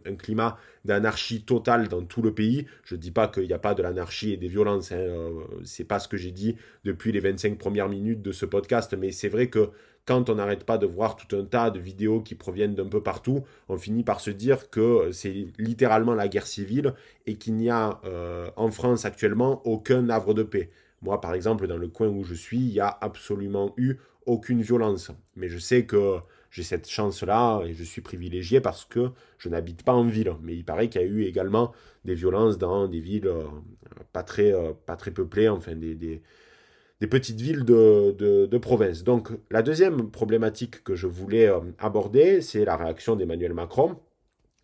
[0.05, 2.66] un climat d'anarchie totale dans tout le pays.
[2.85, 5.31] Je ne dis pas qu'il n'y a pas de l'anarchie et des violences, hein, euh,
[5.64, 9.12] c'est pas ce que j'ai dit depuis les 25 premières minutes de ce podcast, mais
[9.12, 9.70] c'est vrai que
[10.07, 13.03] quand on n'arrête pas de voir tout un tas de vidéos qui proviennent d'un peu
[13.03, 16.94] partout, on finit par se dire que c'est littéralement la guerre civile
[17.27, 18.01] et qu'il n'y a
[18.57, 20.70] en France actuellement aucun havre de paix.
[21.03, 23.98] Moi, par exemple, dans le coin où je suis, il y a absolument eu
[24.29, 25.11] aucune violence.
[25.37, 26.19] Mais je sais que
[26.51, 30.33] j'ai cette chance-là et je suis privilégié parce que je n'habite pas en ville.
[30.43, 31.73] Mais il paraît qu'il y a eu également
[32.05, 33.45] des violences dans des villes euh,
[34.12, 36.23] pas, très, euh, pas très peuplées, enfin des,
[37.11, 38.12] petites villes de,
[38.47, 39.05] de, province.
[39.05, 43.97] Donc la deuxième problématique que je voulais euh, aborder, c'est la réaction d'Emmanuel Macron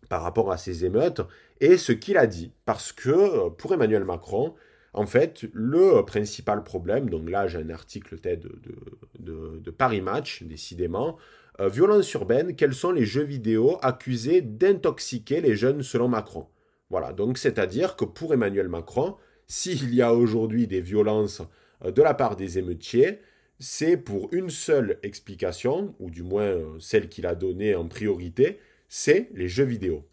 [0.08, 1.22] par rapport à ces émeutes
[1.60, 2.52] et ce qu'il a dit.
[2.64, 4.54] Parce que pour Emmanuel Macron,
[4.94, 11.16] en fait, le principal problème, donc là j'ai un article de, de, Paris Match, décidément,
[11.60, 16.46] euh, violence urbaine, quels sont les jeux vidéo accusés d'intoxiquer les jeunes selon Macron?
[16.90, 19.16] Voilà, donc c'est-à-dire que pour Emmanuel Macron,
[19.48, 21.42] s'il y a aujourd'hui des violences
[21.84, 23.18] euh, de la part des émeutiers,
[23.58, 28.60] c'est pour une seule explication, ou du moins euh, celle qu'il a donnée en priorité,
[28.88, 30.06] c'est les jeux vidéo.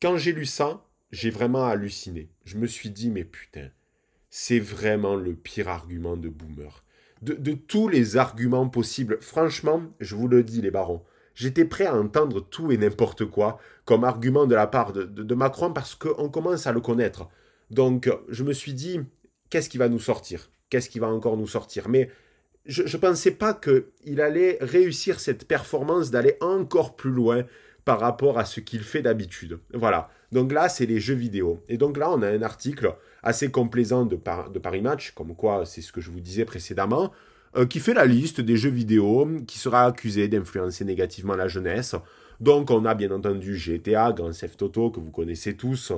[0.00, 0.83] Quand j'ai lu ça,
[1.14, 2.28] j'ai vraiment halluciné.
[2.44, 3.68] Je me suis dit, mais putain,
[4.30, 6.82] c'est vraiment le pire argument de boomer.
[7.22, 11.04] De, tous les arguments possibles, franchement, je vous le dis, les barons,
[11.36, 15.72] j'étais prêt à entendre tout et n'importe quoi comme argument de la part de, Macron
[15.72, 17.28] parce qu'on commence à le connaître.
[17.70, 19.00] Donc, je me suis dit,
[19.50, 20.50] qu'est-ce qui va nous sortir?
[20.68, 21.88] Qu'est-ce qui va encore nous sortir?
[21.88, 22.10] Mais
[22.66, 27.44] je ne pensais pas qu'il allait réussir cette performance d'aller encore plus loin
[27.84, 29.60] par rapport à ce qu'il fait d'habitude.
[29.72, 30.10] Voilà.
[30.34, 31.62] Donc là, c'est les jeux vidéo.
[31.68, 35.80] Et donc là, on a un article assez complaisant de, Paris Match, comme quoi c'est
[35.80, 37.12] ce que je vous disais précédemment,
[37.56, 41.94] euh, qui fait la liste des jeux vidéo qui sera accusé d'influencer négativement la jeunesse.
[42.40, 45.92] Donc on a bien entendu GTA, Grand Theft Auto, que vous connaissez tous.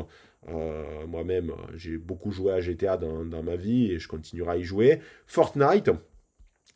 [0.51, 4.65] Euh, moi-même, j'ai beaucoup joué à GTA dans, ma vie et je continuerai à y
[4.65, 5.01] jouer.
[5.27, 5.91] Fortnite,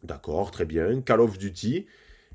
[0.02, 1.02] d'accord, très bien.
[1.02, 1.84] Call of Duty.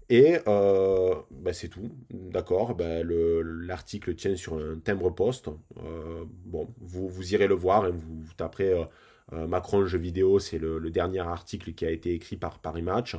[0.09, 2.75] Et euh, bah, c'est tout, d'accord.
[2.75, 5.49] Bah, L'article tient sur un timbre-poste.
[5.83, 8.85] Euh, bon, vous, vous, irez le voir, hein, vous, taperez
[9.33, 13.15] euh, Macron jeu vidéo, c'est le, dernier article qui a été écrit par Paris Match.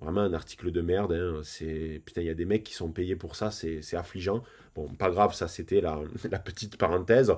[0.00, 1.12] Vraiment un article de merde.
[1.12, 4.42] Hein, c'est putain, il y a des mecs qui sont payés pour ça, c'est affligeant.
[4.74, 7.32] Bon, pas grave, ça c'était la, la, petite parenthèse.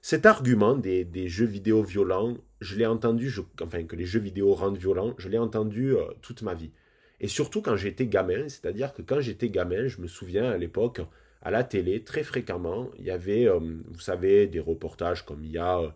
[0.00, 3.30] Cet argument des, des jeux vidéo violents, je l'ai entendu,
[3.62, 6.70] enfin que les jeux vidéo rendent violents, je l'ai entendu toute ma vie.
[7.20, 11.00] Et surtout quand j'étais gamin, c'est-à-dire que quand j'étais gamin, je me souviens à l'époque,
[11.42, 15.52] à la télé, très fréquemment, il y avait, euh, vous savez, des reportages comme il
[15.52, 15.88] y a euh,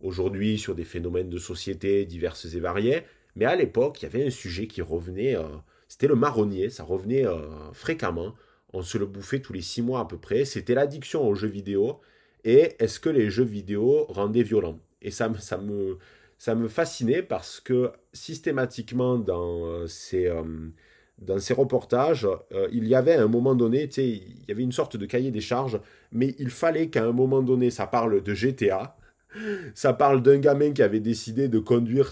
[0.00, 3.02] aujourd'hui sur des phénomènes de société diverses et variés.
[3.36, 5.48] Mais à l'époque, il y avait un sujet qui revenait, euh,
[5.88, 7.24] c'était le marronnier, ça revenait
[7.72, 8.34] fréquemment.
[8.72, 10.44] On se le bouffait tous les six mois à peu près.
[10.44, 12.00] C'était l'addiction aux jeux vidéo.
[12.44, 14.78] Et est-ce que les jeux vidéo rendaient violents?
[15.02, 15.98] Et ça, ça me
[16.40, 20.42] ça me fascinait parce que systématiquement dans euh, ces, euh,
[21.18, 24.72] dans ces reportages, euh, il y avait à un moment donné, il y avait une
[24.72, 25.78] sorte de cahier des charges,
[26.12, 28.96] mais il fallait qu'à un moment donné, ça parle de GTA,
[29.74, 32.10] ça parle d'un gamin qui avait décidé de conduire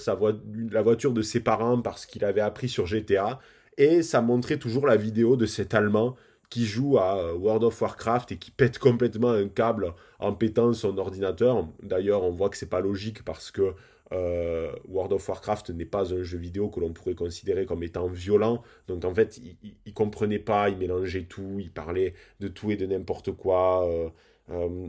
[0.71, 3.41] la voiture de ses parents parce qu'il avait appris sur GTA,
[3.79, 6.17] et ça montrait toujours la vidéo de cet Allemand
[6.51, 10.99] qui joue à World of Warcraft et qui pète complètement un câble en pétant son
[10.99, 11.67] ordinateur.
[11.83, 13.75] D'ailleurs, on voit que c'est pas logique parce que
[14.13, 18.07] euh, World of Warcraft n'est pas un jeu vidéo que l'on pourrait considérer comme étant
[18.07, 18.63] violent.
[18.87, 22.77] Donc en fait, il, ne comprenait pas, il mélangeait tout, il parlait de tout et
[22.77, 23.87] de n'importe quoi.
[23.89, 24.09] Euh,
[24.51, 24.89] euh,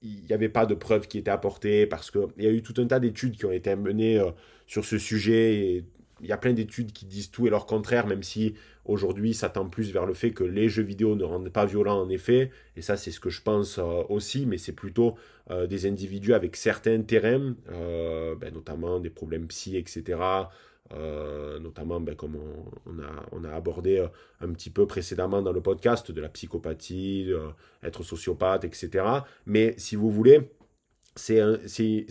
[0.00, 2.74] il n'y avait pas de preuves qui étaient apportées parce qu'il y a eu tout
[2.80, 4.22] un tas d'études qui ont été menées
[4.68, 5.54] sur ce sujet.
[5.56, 5.84] Et
[6.20, 8.54] il y a plein d'études qui disent tout et leur contraire, même si
[8.84, 12.00] aujourd'hui ça tend plus vers le fait que les jeux vidéo ne rendent pas violents
[12.00, 12.50] en effet.
[12.76, 15.16] Et ça, c'est ce que je pense euh, aussi, mais c'est plutôt
[15.50, 20.18] euh, des individus avec certains terrains, euh, ben, notamment des problèmes psy, etc.
[21.60, 22.36] notamment, ben, comme
[22.86, 24.04] on, a, on, a, abordé
[24.40, 27.30] un petit peu précédemment dans le podcast, de la psychopathie,
[27.82, 29.04] être sociopathe, etc.
[29.44, 30.50] Mais si vous voulez,
[31.14, 31.40] c'est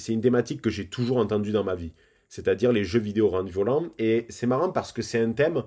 [0.09, 1.93] une thématique que j'ai toujours entendue dans ma vie
[2.29, 3.85] c'est-à-dire les jeux vidéo rendent violents.
[3.97, 5.63] Et c'est marrant parce que c'est un thème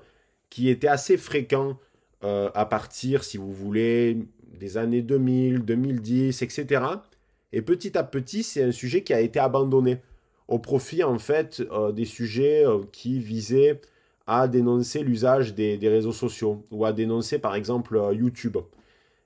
[0.51, 1.79] qui était assez fréquent
[2.25, 4.19] euh, à partir, si vous voulez,
[4.59, 6.85] des années 2000, 2010, etc.
[7.53, 9.99] Et petit à petit, c'est un sujet qui a été abandonné
[10.49, 13.81] au profit en fait euh, des sujets euh, qui visaient
[14.27, 18.59] à dénoncer l'usage des, réseaux sociaux ou à dénoncer par exemple YouTube.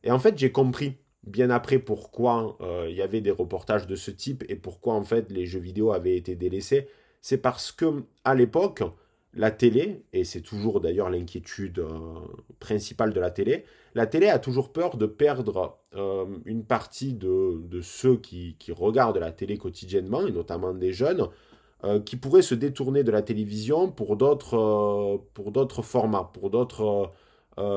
[0.03, 2.57] Et en fait, j'ai compris bien après pourquoi
[2.89, 5.93] il y avait des reportages de ce type et pourquoi en fait les jeux vidéo
[5.93, 6.89] avaient été délaissés.
[7.25, 8.83] C'est parce que à l'époque,
[9.33, 11.89] la télé, et c'est toujours d'ailleurs l'inquiétude euh,
[12.61, 17.81] principale de la télé, la télé a toujours peur de perdre euh, une partie de,
[17.81, 21.29] ceux qui, regardent la télé quotidiennement, et notamment des jeunes,
[21.85, 27.11] euh, qui pourraient se détourner de la télévision pour d'autres formats, pour d'autres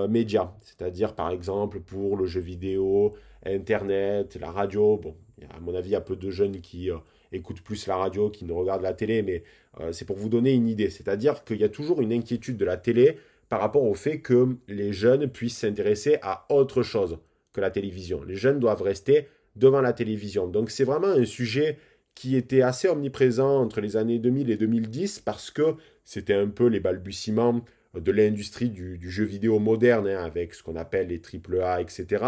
[0.10, 0.52] médias.
[0.60, 3.14] C'est-à-dire par exemple pour le jeu vidéo,
[3.46, 4.98] Internet, la radio.
[4.98, 5.16] Bon,
[5.56, 6.92] à mon avis, il y a peu de jeunes qui
[7.32, 9.44] écoutent plus la radio, qui ne regardent la télé, mais
[9.80, 10.90] euh, c'est pour vous donner une idée.
[10.90, 13.18] C'est-à-dire qu'il y a toujours une inquiétude de la télé
[13.50, 17.20] par rapport au fait que les jeunes puissent s'intéresser à autre chose
[17.54, 18.24] que la télévision.
[18.24, 20.48] Les jeunes doivent rester devant la télévision.
[20.48, 21.78] Donc c'est vraiment un sujet
[22.14, 26.68] qui était assez omniprésent entre les années 2000 et 2010 parce que c'était un peu
[26.68, 27.64] les balbutiements
[27.94, 32.26] de l'industrie du, jeu vidéo moderne hein, avec ce qu'on appelle les AAA, etc.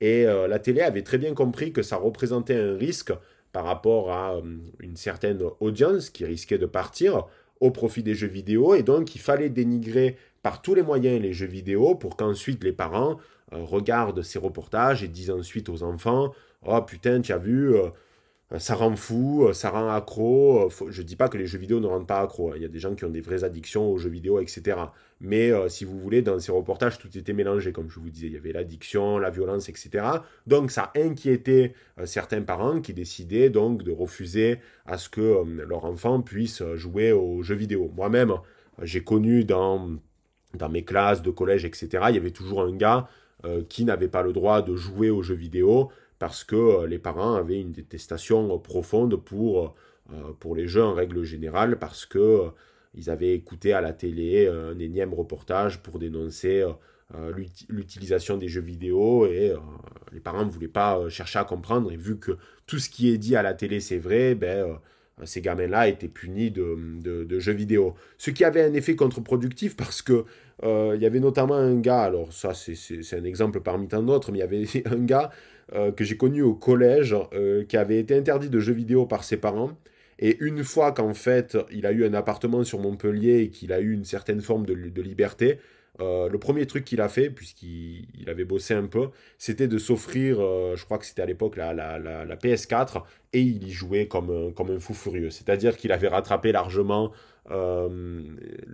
[0.00, 3.12] Et euh, la télé avait très bien compris que ça représentait un risque
[3.52, 4.42] par rapport à euh,
[4.78, 7.26] une certaine audience qui risquait de partir
[7.60, 8.74] au profit des jeux vidéo.
[8.74, 12.72] Et donc, il fallait dénigrer par tous les moyens les jeux vidéo pour qu'ensuite les
[12.72, 13.18] parents
[13.52, 16.32] euh, regardent ces reportages et disent ensuite aux enfants
[16.66, 17.88] Oh putain, tu as vu, euh,
[18.58, 20.66] ça rend fou, euh, ça rend accro.
[20.66, 22.50] Euh, je ne dis pas que les jeux vidéo ne rendent pas accro.
[22.50, 22.54] Hein.
[22.56, 24.76] Il y a des gens qui ont des vraies addictions aux jeux vidéo, etc.
[25.20, 28.26] Mais si vous voulez, dans ces reportages, tout était mélangé, comme je vous disais.
[28.26, 30.04] Il y avait l'addiction, la violence, etc.
[30.46, 36.22] Donc ça inquiétait certains parents qui décidaient donc de refuser à ce que leur enfant
[36.22, 37.92] puisse jouer aux jeux vidéo.
[37.94, 38.32] Moi-même,
[38.80, 39.90] j'ai connu dans,
[40.54, 43.06] dans mes classes de collège, etc., il y avait toujours un gars
[43.68, 47.34] qui n'avait pas le droit de jouer aux jeux vidéo parce que euh, les parents
[47.34, 49.74] avaient une détestation profonde pour,
[50.12, 52.50] euh, pour les jeux en règle générale, parce que euh,
[52.94, 56.64] ils avaient écouté à la télé un énième reportage pour dénoncer
[57.68, 59.52] l'utilisation des jeux vidéo et
[60.12, 63.18] les parents ne voulaient pas chercher à comprendre et vu que tout ce qui est
[63.18, 64.76] dit à la télé c'est vrai, ben,
[65.22, 67.94] ces gamins-là étaient punis de, de, jeux vidéo.
[68.18, 70.24] Ce qui avait un effet contre-productif parce que
[70.64, 74.38] il y avait notamment un gars, alors ça c'est un exemple parmi tant d'autres, mais
[74.38, 75.30] il y avait un gars
[75.74, 79.22] euh, que j'ai connu au collège, euh, qui avait été interdit de jeux vidéo par
[79.22, 79.70] ses parents.
[80.18, 83.80] Et une fois qu'en fait, il a eu un appartement sur Montpellier et qu'il a
[83.80, 85.58] eu une certaine forme de, liberté,
[86.00, 90.38] euh, le premier truc qu'il a fait, puisqu'il avait bossé un peu, c'était de s'offrir,
[90.38, 93.02] je crois que c'était à l'époque la, la, PS4,
[93.32, 95.30] et il y jouait comme comme un fou furieux.
[95.30, 97.12] C'est-à-dire qu'il avait rattrapé largement
[97.50, 98.22] euh,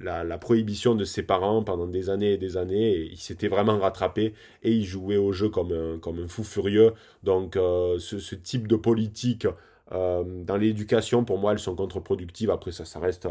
[0.02, 3.08] la, prohibition de ses parents pendant des années et des années.
[3.10, 6.92] Il s'était vraiment rattrapé et il jouait au jeu comme un, comme un fou furieux.
[7.22, 9.46] Donc euh, ce, type de politique
[9.92, 12.50] euh, dans l'éducation, pour moi, elles sont contre-productives.
[12.50, 13.28] Après, ça, ça reste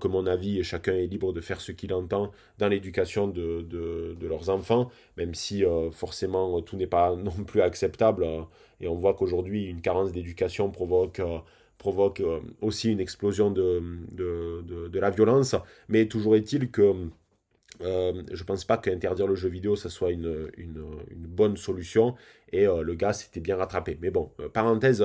[0.00, 3.62] que mon avis et chacun est libre de faire ce qu'il entend dans l'éducation de,
[3.62, 8.26] de, leurs enfants, même si forcément tout n'est pas non plus acceptable.
[8.80, 11.20] et on voit qu'aujourd'hui, une carence d'éducation provoque
[11.80, 13.82] provoque euh, aussi une explosion de,
[14.12, 15.56] de, la violence.
[15.88, 17.08] Mais toujours est-il que
[17.80, 22.14] euh, je ne pense pas qu'interdire le jeu vidéo, ça soit une, une, bonne solution.
[22.52, 23.98] Et euh, le gars s'était bien rattrapé.
[24.02, 25.02] Mais bon, parenthèse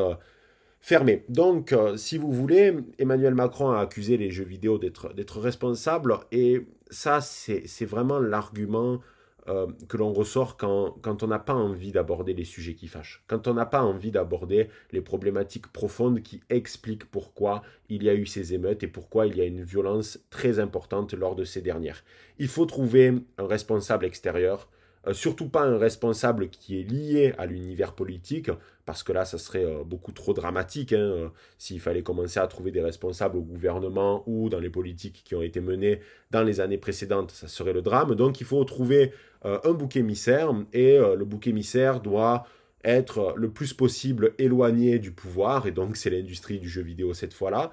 [0.86, 1.24] fermée.
[1.30, 6.16] Donc, si vous voulez, Emmanuel Macron a accusé les jeux vidéo d'être responsables.
[6.32, 9.02] Et ça, c'est vraiment l'argument
[9.48, 13.24] euh, que l'on ressort quand, quand on n'a pas envie d'aborder les sujets qui fâchent,
[13.28, 18.16] quand on n'a pas envie d'aborder les problématiques profondes qui expliquent pourquoi il y a
[18.16, 21.62] eu ces émeutes et pourquoi il y a une violence très importante lors de ces
[21.62, 22.04] dernières.
[22.40, 24.75] Il faut trouver un responsable extérieur, euh,
[25.14, 28.50] surtout pas un responsable qui est lié à l'univers politique,
[28.86, 32.48] parce que là, ça serait euh, beaucoup trop dramatique hein, euh, s'il fallait commencer à
[32.48, 36.60] trouver des responsables au gouvernement ou dans les politiques qui ont été menées dans les
[36.60, 38.16] années précédentes, ça serait le drame.
[38.16, 39.12] Donc il faut trouver
[39.44, 42.48] un bouc émissaire, et le bouc émissaire doit
[42.84, 47.34] être le plus possible éloigné du pouvoir, et donc c'est l'industrie du jeu vidéo cette
[47.34, 47.72] fois-là.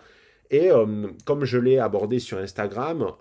[0.50, 0.68] Et
[1.24, 3.12] comme je l'ai abordé sur Instagram,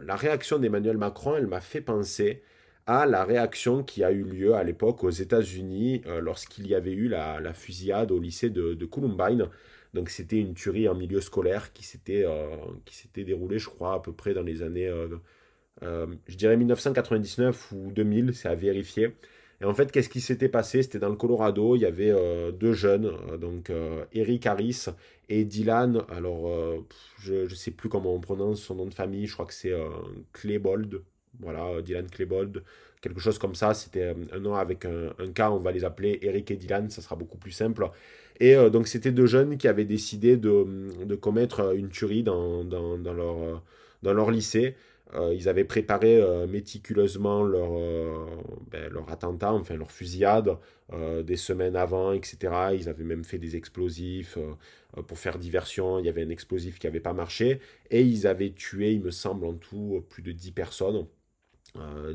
[0.00, 2.40] la réaction d'Emmanuel Macron, elle m'a fait penser
[2.88, 6.92] à la réaction qui a eu lieu à l'époque aux États-Unis euh, lorsqu'il y avait
[6.92, 9.50] eu la, fusillade au lycée de, Columbine.
[9.92, 12.56] Donc c'était une tuerie en milieu scolaire qui s'était euh,
[13.14, 18.34] déroulée, je crois, à peu près dans les années, euh, je dirais 1999 ou 2000,
[18.34, 19.14] c'est à vérifier.
[19.60, 20.82] Et en fait, qu'est-ce qui s'était passé?
[20.82, 22.12] C'était dans le Colorado, il y avait
[22.52, 23.72] deux jeunes, donc
[24.12, 24.86] Eric Harris
[25.28, 26.04] et Dylan.
[26.08, 26.48] Alors,
[27.18, 29.74] je ne sais plus comment on prononce son nom de famille, je crois que c'est
[30.32, 31.02] Claybold.
[31.40, 32.62] Voilà, Dylan Claybold,
[33.00, 33.74] quelque chose comme ça.
[33.74, 37.16] C'était un nom avec un, un on va les appeler Eric et Dylan, ça sera
[37.16, 37.88] beaucoup plus simple.
[38.40, 42.96] Et euh, donc, c'était deux jeunes qui avaient décidé de, commettre une tuerie dans, dans,
[42.96, 43.56] leur, euh,
[44.02, 44.76] dans leur lycée.
[45.14, 47.70] Euh, ils avaient préparé méticuleusement leur,
[48.70, 50.56] ben, leur attentat, enfin leur fusillade,
[51.24, 52.36] des semaines avant, etc.
[52.74, 54.38] Ils avaient même fait des explosifs
[55.06, 55.98] pour faire diversion.
[55.98, 57.60] Il y avait un explosif qui n'avait pas marché.
[57.90, 61.06] Et ils avaient tué, il me semble, en tout plus de 10 personnes,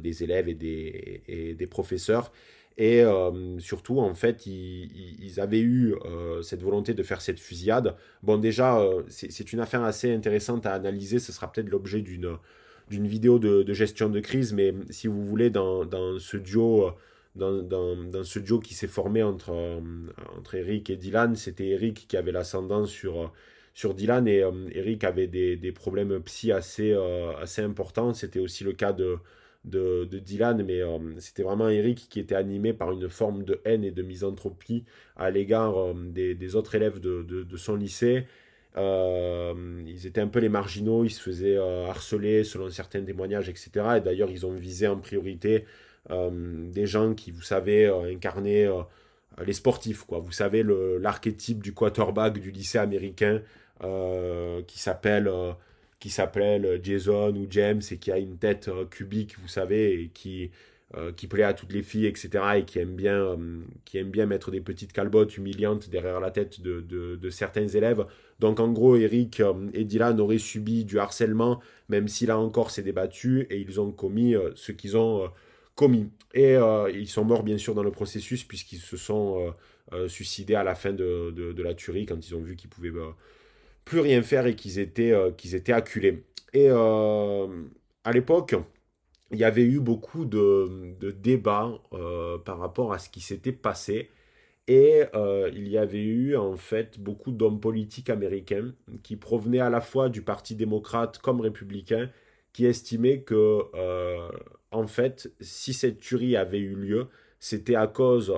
[0.02, 2.32] des élèves et des, et des professeurs.
[2.78, 7.96] Et euh, surtout, en fait, ils, avaient eu euh, cette volonté de faire cette fusillade.
[8.24, 11.20] Bon, déjà, euh, c'est une affaire assez intéressante à analyser.
[11.20, 12.38] Ce sera peut-être l'objet d'une
[12.90, 16.92] vidéo de, gestion de crise, mais si vous voulez, dans, dans ce duo...
[17.36, 19.82] Dans, dans, dans, ce duo qui s'est formé entre,
[20.38, 23.34] entre Eric et Dylan, c'était Eric qui avait l'ascendant sur,
[23.74, 26.96] sur Dylan et Eric avait des, des, problèmes psy assez,
[27.42, 28.14] assez importants.
[28.14, 29.18] C'était aussi le cas de,
[29.66, 33.84] de, Dylan, mais euh, c'était vraiment Eric qui était animé par une forme de haine
[33.84, 34.84] et de misanthropie
[35.16, 38.26] à l'égard euh, des, autres élèves de, son lycée.
[38.76, 43.72] Euh, ils étaient un peu les marginaux, ils se faisaient harceler selon certains témoignages, etc.
[43.98, 45.66] Et d'ailleurs, ils ont visé en priorité
[46.10, 48.68] des gens qui, vous savez, incarnaient
[49.46, 50.04] les sportifs.
[50.04, 50.20] Quoi.
[50.20, 50.66] Vous savez,
[51.00, 53.42] l'archétype du quarterback du lycée américain
[53.80, 55.30] qui s'appelle
[56.04, 60.10] qui s'appelle Jason ou James et qui a une tête euh, cubique, vous savez, et
[60.10, 60.52] qui,
[60.96, 62.44] euh, qui plaît à toutes les filles, etc.
[62.58, 66.30] et qui aime bien, euh, qui aime bien mettre des petites calbottes humiliantes derrière la
[66.30, 68.06] tête de, de, certains élèves.
[68.42, 69.42] Donc en gros, Eric
[69.74, 73.94] et Dylan auraient subi du harcèlement, même si là encore c'est débattu, et ils ont
[73.94, 75.32] commis ce qu'ils ont
[75.76, 76.10] commis.
[76.34, 76.58] Et
[76.94, 79.54] ils sont morts bien sûr dans le processus puisqu'ils se sont
[80.08, 82.92] suicidés à la fin de, de, la tuerie quand ils ont vu qu'ils pouvaient
[83.86, 86.24] plus rien faire et qu'ils étaient, euh, qu'ils étaient acculés.
[86.54, 87.48] Et euh,
[88.04, 88.56] à l'époque,
[89.32, 93.52] il y avait eu beaucoup de, de débats euh, par rapport à ce qui s'était
[93.52, 94.10] passé.
[94.70, 95.02] Et
[95.54, 98.74] il y avait eu en fait beaucoup d'hommes politiques américains
[99.04, 102.10] qui provenaient à la fois du Parti démocrate comme républicain,
[102.54, 103.60] qui estimaient que
[104.72, 107.08] en fait, si cette tuerie avait eu lieu,
[107.42, 108.34] c'était à cause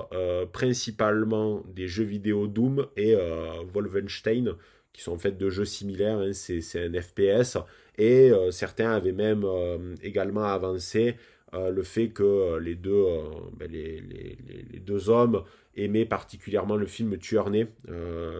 [0.52, 3.14] principalement des jeux vidéo Doom et
[3.72, 4.56] Wolfenstein,
[4.96, 7.58] qui sont faites de jeux similaires, hein, c'est un FPS,
[7.98, 11.16] et euh, certains avaient même euh, également avancé
[11.52, 13.04] euh, le fait que les deux,
[13.58, 15.42] ben, les, les, deux hommes
[15.76, 17.66] aimaient particulièrement le film Tueur Né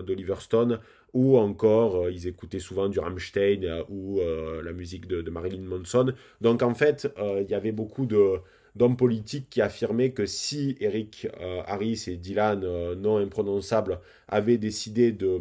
[0.06, 0.80] d'Oliver Stone,
[1.12, 4.20] ou encore ils écoutaient souvent du Rammstein ou
[4.62, 6.14] la musique de, de, Marilyn Manson.
[6.40, 8.38] Donc en fait, il y avait beaucoup de
[8.76, 13.98] d'hommes politiques qui affirmaient que si Eric euh, Harris et Dylan, euh, non imprononçables,
[14.28, 15.40] avaient décidé de,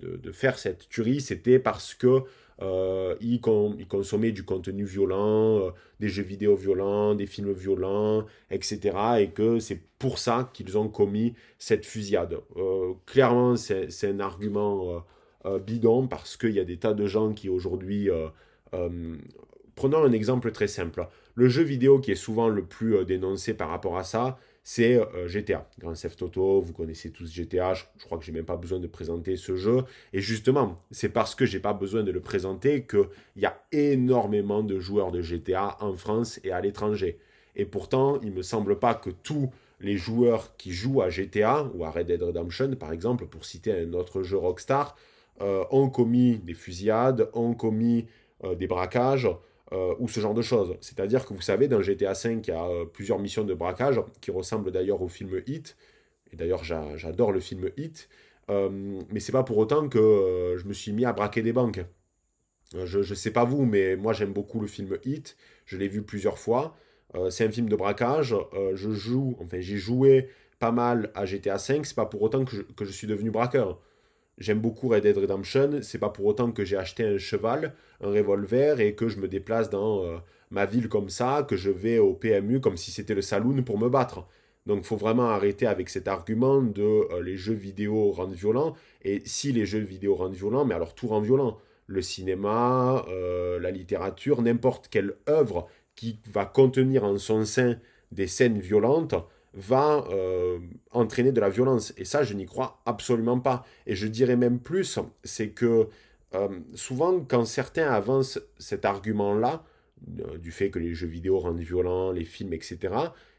[0.00, 2.22] de, faire cette tuerie, c'était parce que
[2.62, 8.96] euh, ils, consommaient du contenu violent, des jeux vidéo violents, des films violents, etc.
[9.20, 12.38] Et que c'est pour ça qu'ils ont commis cette fusillade.
[13.04, 15.04] clairement, c'est un argument
[15.66, 18.08] bidon parce qu'il y a des tas de gens qui aujourd'hui...
[19.74, 21.06] prenons un exemple très simple.
[21.38, 24.96] Le jeu vidéo qui est souvent le plus euh, dénoncé par rapport à ça, c'est
[24.96, 25.68] euh, GTA.
[25.78, 28.86] Grand Theft Auto, vous connaissez tous GTA, je, crois que j'ai même pas besoin de
[28.86, 29.84] présenter ce jeu.
[30.14, 33.06] Et justement, c'est parce que j'ai pas besoin de le présenter qu'il
[33.36, 37.18] y a énormément de joueurs de GTA en France et à l'étranger.
[37.54, 41.84] Et pourtant, il me semble pas que tous les joueurs qui jouent à GTA ou
[41.84, 44.96] à Red Dead Redemption, par exemple, pour citer un autre jeu Rockstar,
[45.42, 48.06] euh, ont commis des fusillades, ont commis
[48.58, 49.28] des braquages,
[49.72, 50.76] euh, ou ce genre de choses.
[50.80, 54.00] C'est-à-dire que vous savez, dans GTA V, il y a euh, plusieurs missions de braquage
[54.20, 55.76] qui ressemblent d'ailleurs au film Hit.
[56.32, 58.08] Et d'ailleurs, j'adore le film Hit.
[58.48, 61.84] Euh, mais c'est pas pour autant que je me suis mis à braquer des banques.
[62.84, 65.36] Je ne sais pas vous, mais moi j'aime beaucoup le film Hit.
[65.64, 66.76] Je l'ai vu plusieurs fois.
[67.30, 68.36] c'est un film de braquage.
[68.74, 70.28] je joue, enfin j'ai joué
[70.60, 71.80] pas mal à GTA V.
[71.82, 73.80] C'est pas pour autant que je suis devenu braqueur.
[74.38, 75.78] J'aime beaucoup Red Dead Redemption.
[75.82, 79.28] C'est pas pour autant que j'ai acheté un cheval, un revolver et que je me
[79.28, 80.18] déplace dans euh,
[80.50, 83.78] ma ville comme ça, que je vais au PMU comme si c'était le saloon pour
[83.78, 84.26] me battre.
[84.66, 88.74] Donc faut vraiment arrêter avec cet argument de euh, les jeux vidéo rendent violents.
[89.02, 91.58] Et si les jeux vidéo rendent violents, mais alors tout rend violent.
[91.86, 97.78] Le cinéma, euh, la littérature, n'importe quelle œuvre qui va contenir en son sein
[98.12, 99.14] des scènes violentes,
[99.56, 100.58] va euh,
[100.92, 101.92] entraîner de la violence.
[101.96, 103.64] Et ça, je n'y crois absolument pas.
[103.86, 105.88] Et je dirais même plus, c'est que
[106.34, 109.64] euh, souvent, quand certains avancent cet argument-là,
[110.38, 112.94] du fait que les jeux vidéo rendent violents, les films, etc.,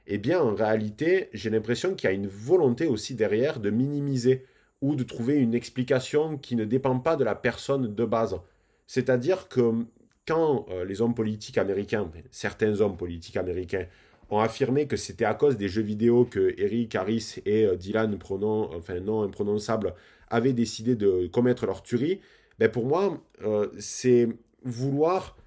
[0.07, 4.45] eh bien en réalité, j'ai l'impression qu'il y a une volonté aussi derrière de minimiser
[4.81, 8.39] ou de trouver une explication qui ne dépend pas de la personne de base.
[8.87, 9.85] C'est-à-dire que
[10.27, 13.85] quand euh, les hommes politiques américains, certains hommes politiques américains,
[14.29, 18.17] ont affirmé que c'était à cause des jeux vidéo que Eric Harris et euh, Dylan,
[18.17, 19.93] pronom, enfin non imprononçable,
[20.29, 22.19] avaient décidé de commettre leur tuerie,
[22.59, 24.27] ben pour moi, euh, c'est
[24.63, 25.37] vouloir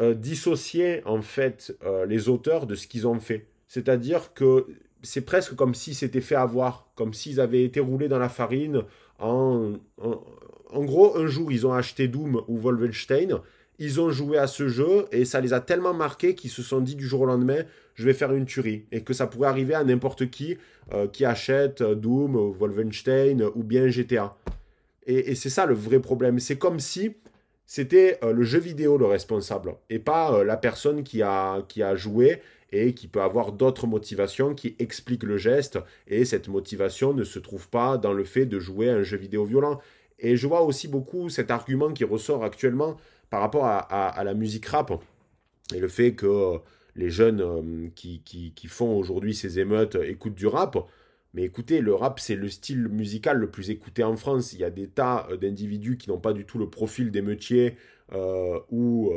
[0.00, 1.72] dissocier en fait
[2.08, 3.46] les auteurs de ce qu'ils ont fait.
[3.68, 4.66] C'est-à-dire que
[5.04, 8.82] c'est presque comme s'ils s'étaient fait avoir, comme s'ils avaient été roulés dans la farine.
[9.18, 13.40] En, en, gros, un jour, ils ont acheté Doom ou Wolfenstein,
[13.78, 16.80] ils ont joué à ce jeu et ça les a tellement marqués qu'ils se sont
[16.80, 17.64] dit du jour au lendemain,
[17.94, 18.84] je vais faire une tuerie.
[18.92, 20.56] Et que ça pourrait arriver à n'importe qui
[20.92, 24.36] euh, qui achète Doom, Wolfenstein ou bien GTA.
[25.06, 26.38] Et, c'est ça le vrai problème.
[26.38, 27.16] C'est comme si
[27.66, 31.82] c'était euh, le jeu vidéo le responsable et pas euh, la personne qui a, qui
[31.82, 32.42] a joué
[32.72, 35.78] et qui peut avoir d'autres motivations qui expliquent le geste
[36.08, 39.16] et cette motivation ne se trouve pas dans le fait de jouer à un jeu
[39.16, 39.80] vidéo violent.
[40.18, 42.96] Et je vois aussi beaucoup cet argument qui ressort actuellement
[43.30, 44.92] par rapport à, la musique rap
[45.74, 46.58] et le fait que euh,
[46.96, 50.76] les jeunes euh, qui, qui, font aujourd'hui ces émeutes écoutent du rap.
[51.32, 54.52] Mais écoutez, le rap, c'est le style musical le plus écouté en France.
[54.52, 57.76] Il y a des tas euh, d'individus qui n'ont pas du tout le profil d'émeutier
[58.70, 59.10] ou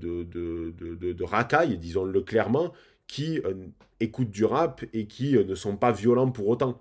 [0.00, 2.72] de, de, de, racailles, disons-le clairement,
[3.10, 3.54] qui euh,
[3.98, 6.80] écoutent du rap et qui euh, ne sont pas violents pour autant.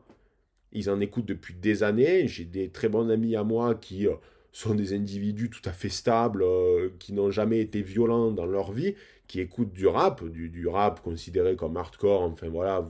[0.71, 2.27] Ils en écoutent depuis des années.
[2.27, 4.13] J'ai des très bons amis à moi qui euh,
[4.51, 6.43] sont des individus tout à fait stables,
[6.99, 8.95] qui n'ont jamais été violents dans leur vie,
[9.27, 12.23] qui écoutent du rap, du, rap considéré comme hardcore.
[12.23, 12.89] Enfin voilà,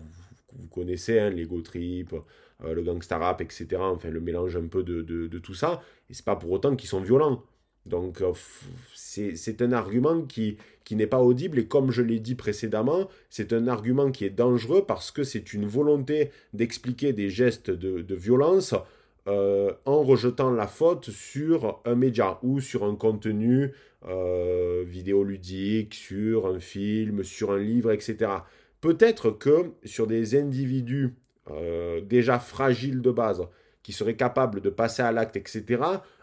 [0.53, 2.15] vous, connaissez hein, l'ego trip,
[2.63, 3.67] le gangsta rap, etc.
[3.79, 5.81] Enfin le mélange un peu de, tout ça.
[6.09, 7.43] Et c'est pas pour autant qu'ils sont violents.
[7.85, 8.33] Donc euh,
[8.93, 10.57] c'est un argument qui
[10.91, 14.85] n'est pas audible et comme je l'ai dit précédemment, c'est un argument qui est dangereux
[14.87, 18.73] parce que c'est une volonté d'expliquer des gestes de, violence
[19.29, 23.71] euh, en rejetant la faute sur un média ou sur un contenu
[24.07, 28.31] euh, vidéoludique, sur un film, sur un livre, etc.
[28.81, 31.15] Peut-être que sur des individus
[32.03, 33.41] déjà fragiles de base,
[33.81, 35.81] qui seraient capables de passer à l'acte, etc.,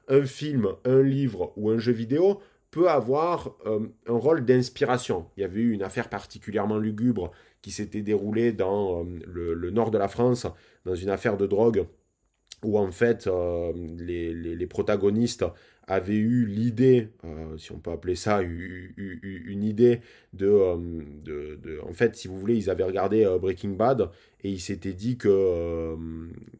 [0.08, 2.40] un film, un livre ou un jeu vidéo
[2.70, 5.26] peut avoir euh, un rôle d'inspiration.
[5.36, 7.30] Il y avait eu une affaire particulièrement lugubre
[7.62, 10.46] qui s'était déroulée dans euh, le, nord de la France,
[10.84, 11.86] dans une affaire de drogue,
[12.66, 15.44] où en fait euh, les, protagonistes
[15.86, 17.10] avaient eu l'idée,
[17.58, 20.00] si on peut appeler ça une idée
[20.32, 20.76] de,
[21.24, 24.10] de, En fait, si vous voulez, ils avaient regardé Breaking Bad
[24.42, 25.96] et ils s'étaient dit que,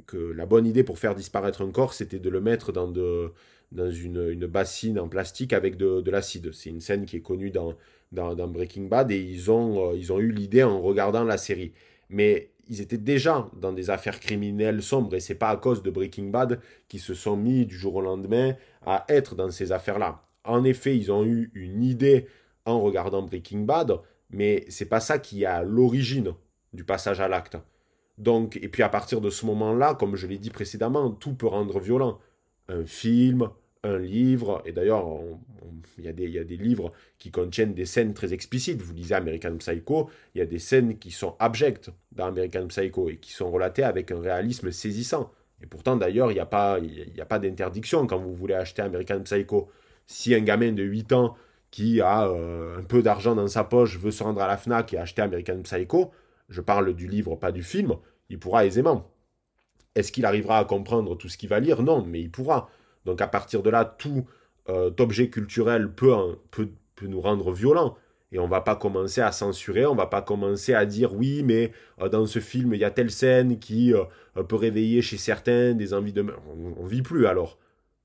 [0.06, 3.32] que la bonne idée pour faire disparaître un corps, c'était de le mettre dans de
[3.72, 6.52] dans une, bassine en plastique avec de, l'acide.
[6.52, 7.74] C'est une scène qui est connue dans,
[8.12, 11.72] dans, Breaking Bad et ils ont, euh, ils ont eu l'idée en regardant la série.
[12.08, 15.90] Mais ils étaient déjà dans des affaires criminelles sombres et c'est pas à cause de
[15.90, 18.54] Breaking Bad qu'ils se sont mis du jour au lendemain
[18.84, 20.22] à être dans ces affaires-là.
[20.44, 22.26] En effet, ils ont eu une idée
[22.64, 23.92] en regardant Breaking Bad,
[24.30, 26.34] mais c'est pas ça qui est à l'origine
[26.72, 27.56] du passage à l'acte.
[28.18, 31.46] Donc, et puis à partir de ce moment-là, comme je l'ai dit précédemment, tout peut
[31.46, 32.18] rendre violent
[32.68, 33.50] un film,
[33.86, 35.06] un livre, et d'ailleurs,
[35.98, 38.82] il y, y, a des livres qui contiennent des scènes très explicites.
[38.82, 43.08] Vous lisez American Psycho, il y a des scènes qui sont abjectes dans American Psycho
[43.08, 45.30] et qui sont relatées avec un réalisme saisissant.
[45.62, 48.82] Et pourtant, d'ailleurs, il n'y a pas, il a pas d'interdiction quand vous voulez acheter
[48.82, 49.70] American Psycho.
[50.06, 51.36] Si un gamin de 8 ans
[51.70, 54.94] qui a euh, un peu d'argent dans sa poche veut se rendre à la FNAC
[54.94, 56.10] et acheter American Psycho,
[56.48, 57.96] je parle du livre, pas du film,
[58.28, 59.10] il pourra aisément.
[59.94, 61.82] Est-ce qu'il arrivera à comprendre tout ce qu'il va lire?
[61.82, 62.68] Non, mais il pourra.
[63.06, 64.26] Donc à partir de là, tout
[64.68, 66.68] euh, objet culturel peut, peut,
[67.02, 67.96] nous rendre violents.
[68.32, 71.72] Et on va pas commencer à censurer, on va pas commencer à dire oui, mais
[72.02, 74.02] euh, dans ce film, il y a telle scène qui euh,
[74.42, 76.26] peut réveiller chez certains des envies de...
[76.52, 77.58] On, ne vit plus alors.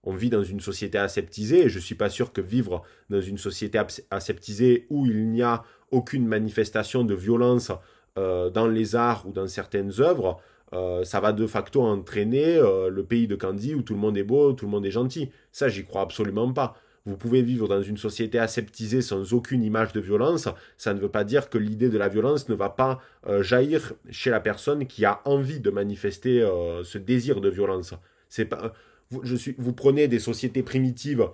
[0.03, 3.39] On vit dans une société aseptisée et je suis pas sûr que vivre dans une
[3.39, 3.79] société
[4.11, 7.71] aseptisée où il n'y a aucune manifestation de violence
[8.15, 10.41] dans les arts ou dans certaines œuvres,
[10.73, 14.17] euh, ça va de facto entraîner euh, le pays de Candy où tout le monde
[14.17, 15.29] est beau, tout le monde est gentil.
[15.51, 16.75] Ça, j'y crois absolument pas.
[17.05, 20.47] Vous pouvez vivre dans une société aseptisée sans aucune image de violence.
[20.77, 23.93] Ça ne veut pas dire que l'idée de la violence ne va pas euh, jaillir
[24.11, 26.47] chez la personne qui a envie de manifester
[26.83, 27.95] ce désir de violence.
[28.29, 28.73] C'est pas,
[29.23, 31.27] je suis, vous prenez des sociétés primitives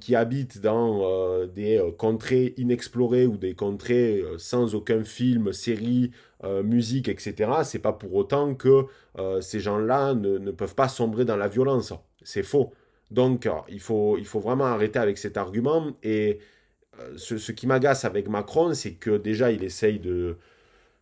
[0.00, 6.12] qui habitent dans des contrées inexplorées ou des contrées sans aucun film, série,
[6.44, 8.86] euh, musique, etc., c'est pas pour autant que
[9.18, 11.92] euh, ces gens-là ne, peuvent pas sombrer dans la violence.
[12.22, 12.72] C'est faux.
[13.10, 15.92] Donc, il, faut, il faut vraiment arrêter avec cet argument.
[16.02, 16.40] Et
[17.16, 19.98] ce, qui m'agace avec Macron, c'est que déjà, il essaye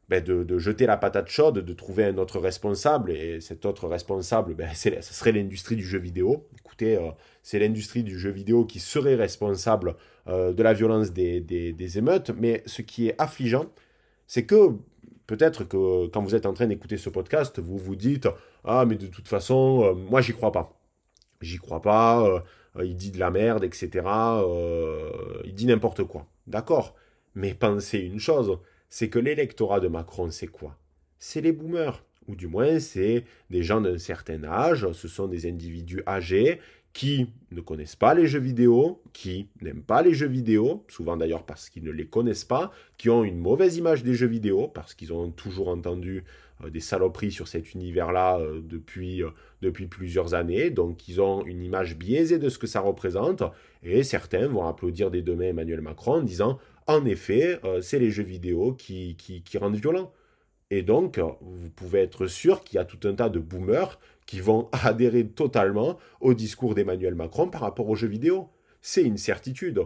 [0.08, 3.88] ben, de, de, jeter la patate chaude, de trouver un autre responsable, et cet autre
[3.88, 6.46] responsable, ben, ce serait l'industrie du jeu vidéo.
[6.60, 7.10] Écoutez, euh,
[7.42, 9.96] c'est l'industrie du jeu vidéo qui serait responsable
[10.28, 13.66] euh, de la violence des, des, émeutes, mais ce qui est affligeant,
[14.28, 14.72] c'est que
[15.26, 18.28] peut-être que quand vous êtes en train d'écouter ce podcast, vous vous dites
[18.64, 20.78] Ah, mais de toute façon, euh, moi, j'y crois pas.
[21.40, 22.42] J'y crois pas,
[22.82, 24.06] il dit de la merde, etc.
[25.44, 26.26] il dit n'importe quoi.
[26.46, 26.94] D'accord.
[27.34, 28.58] Mais pensez une chose
[28.88, 30.76] c'est que l'électorat de Macron, c'est quoi?
[31.18, 32.04] C'est les boomers.
[32.28, 36.60] Ou du moins, c'est des gens d'un certain âge, ce sont des individus âgés
[36.96, 41.44] qui ne connaissent pas les jeux vidéo, qui n'aiment pas les jeux vidéo, souvent d'ailleurs
[41.44, 44.94] parce qu'ils ne les connaissent pas, qui ont une mauvaise image des jeux vidéo, parce
[44.94, 46.24] qu'ils ont toujours entendu
[46.64, 49.28] euh, des saloperies sur cet univers-là euh, depuis, euh,
[49.60, 53.42] depuis plusieurs années, donc ils ont une image biaisée de ce que ça représente,
[53.82, 58.12] et certains vont applaudir des deux mains Emmanuel Macron en disant en effet, c'est les
[58.12, 60.12] jeux vidéo qui, qui, rendent violents.
[60.70, 64.40] Et donc, vous pouvez être sûr qu'il y a tout un tas de boomers qui
[64.40, 68.48] vont adhérer totalement au discours d'Emmanuel Macron par rapport aux jeux vidéo.
[68.80, 69.80] C'est une certitude.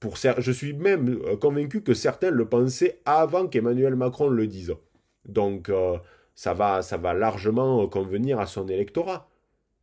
[0.00, 4.74] Pour je suis même euh, convaincu que certains le pensaient avant qu'Emmanuel Macron le dise.
[5.24, 5.96] Donc, euh,
[6.34, 9.28] ça, va, ça va largement convenir à son électorat.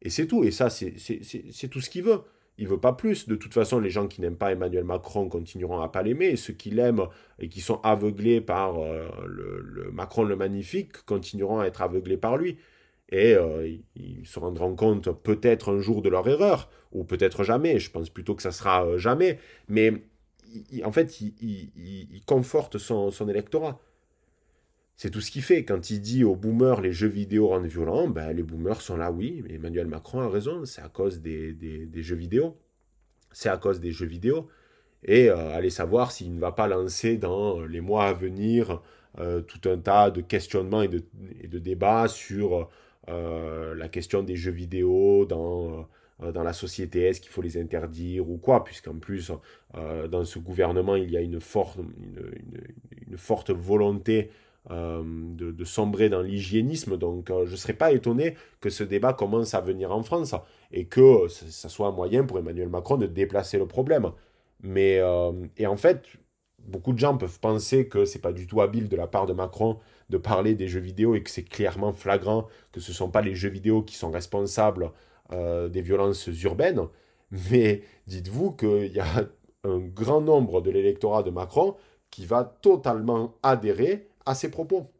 [0.01, 0.43] Et c'est tout.
[0.43, 2.21] Et ça, c'est tout ce qu'il veut.
[2.57, 3.27] Il veut pas plus.
[3.27, 6.35] De toute façon, les gens qui n'aiment pas Emmanuel Macron continueront à pas l'aimer.
[6.35, 7.07] Ceux qui l'aiment
[7.39, 12.37] et qui sont aveuglés par euh, le, Macron le magnifique continueront à être aveuglés par
[12.37, 12.57] lui.
[13.11, 17.77] Et euh, ils se rendront compte peut-être un jour de leur erreur, ou peut-être jamais.
[17.77, 19.37] Je pense plutôt que ça sera euh, jamais.
[19.67, 20.03] Mais
[20.83, 23.79] en fait, il, conforte son, électorat.
[24.95, 25.65] C'est tout ce qu'il fait.
[25.65, 29.11] Quand il dit aux boomers les jeux vidéo rendent violents, ben, les boomers sont là,
[29.11, 32.55] oui, Emmanuel Macron a raison, c'est à cause des, jeux vidéo.
[33.33, 34.47] C'est à cause des jeux vidéo.
[35.03, 38.81] Et euh, allez savoir s'il ne va pas lancer dans les mois à venir
[39.45, 42.69] tout un tas de questionnements et de, débats sur
[43.07, 45.87] la question des jeux vidéo dans,
[46.19, 47.03] dans la société.
[47.03, 49.31] Est-ce qu'il faut les interdire ou quoi Puisqu'en plus,
[49.73, 51.79] dans ce gouvernement, il y a une, forte,
[53.07, 54.29] une forte volonté
[54.69, 56.95] euh, de, sombrer dans l'hygiénisme.
[56.95, 60.35] Donc euh, je ne serais pas étonné que ce débat commence à venir en France
[60.71, 64.11] et que ça soit un moyen pour Emmanuel Macron de déplacer le problème.
[64.61, 66.05] Mais, euh, et en fait,
[66.59, 69.33] beaucoup de gens peuvent penser que c'est pas du tout habile de la part de
[69.33, 69.79] Macron
[70.11, 73.21] de parler des jeux vidéo et que c'est clairement flagrant que ce ne sont pas
[73.21, 74.91] les jeux vidéo qui sont responsables
[75.31, 76.81] des violences urbaines.
[77.31, 79.29] Mais dites-vous qu'il y a
[79.63, 81.75] un grand nombre de l'électorat de Macron
[82.09, 84.91] qui va totalement adhérer à ses propos.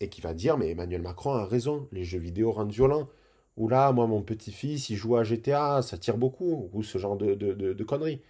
[0.00, 3.08] Et qui va dire, mais Emmanuel Macron a raison, les jeux vidéo rendent violents.
[3.56, 7.16] Ou là, moi, mon petit-fils, il joue à GTA, ça tire beaucoup, ou ce genre
[7.16, 8.22] de, de, conneries.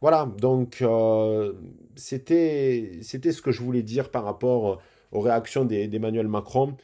[0.00, 1.54] Voilà, donc euh,
[1.96, 4.80] c'était ce que je voulais dire par rapport
[5.12, 6.76] aux réactions d'Emmanuel Macron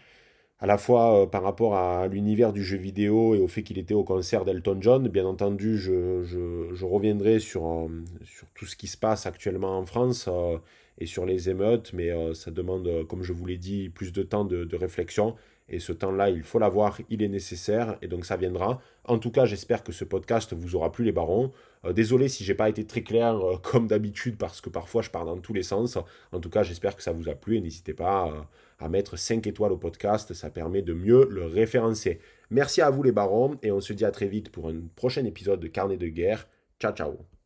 [0.60, 3.78] à la fois euh, par rapport à l'univers du jeu vidéo et au fait qu'il
[3.78, 5.08] était au concert d'Elton John.
[5.08, 7.88] Bien entendu, je, reviendrai sur, euh,
[8.24, 10.58] sur tout ce qui se passe actuellement en France euh,
[10.98, 14.44] et sur les émeutes, mais ça demande, comme je vous l'ai dit, plus de temps
[14.44, 15.36] de réflexion.
[15.68, 18.80] Et ce temps-là, il faut l'avoir, il est nécessaire, et donc ça viendra.
[19.04, 21.52] En tout cas, j'espère que ce podcast vous aura plu les barons.
[21.84, 25.10] Euh, désolé si j'ai pas été très clair euh, comme d'habitude, parce que parfois je
[25.10, 25.98] pars dans tous les sens.
[26.32, 28.40] En tout cas, j'espère que ça vous a plu, et n'hésitez pas euh,
[28.78, 32.20] à mettre 5 étoiles au podcast, ça permet de mieux le référencer.
[32.50, 35.24] Merci à vous les barons, et on se dit à très vite pour un prochain
[35.24, 36.48] épisode de Carnet de guerre.
[36.80, 37.38] Ciao ciao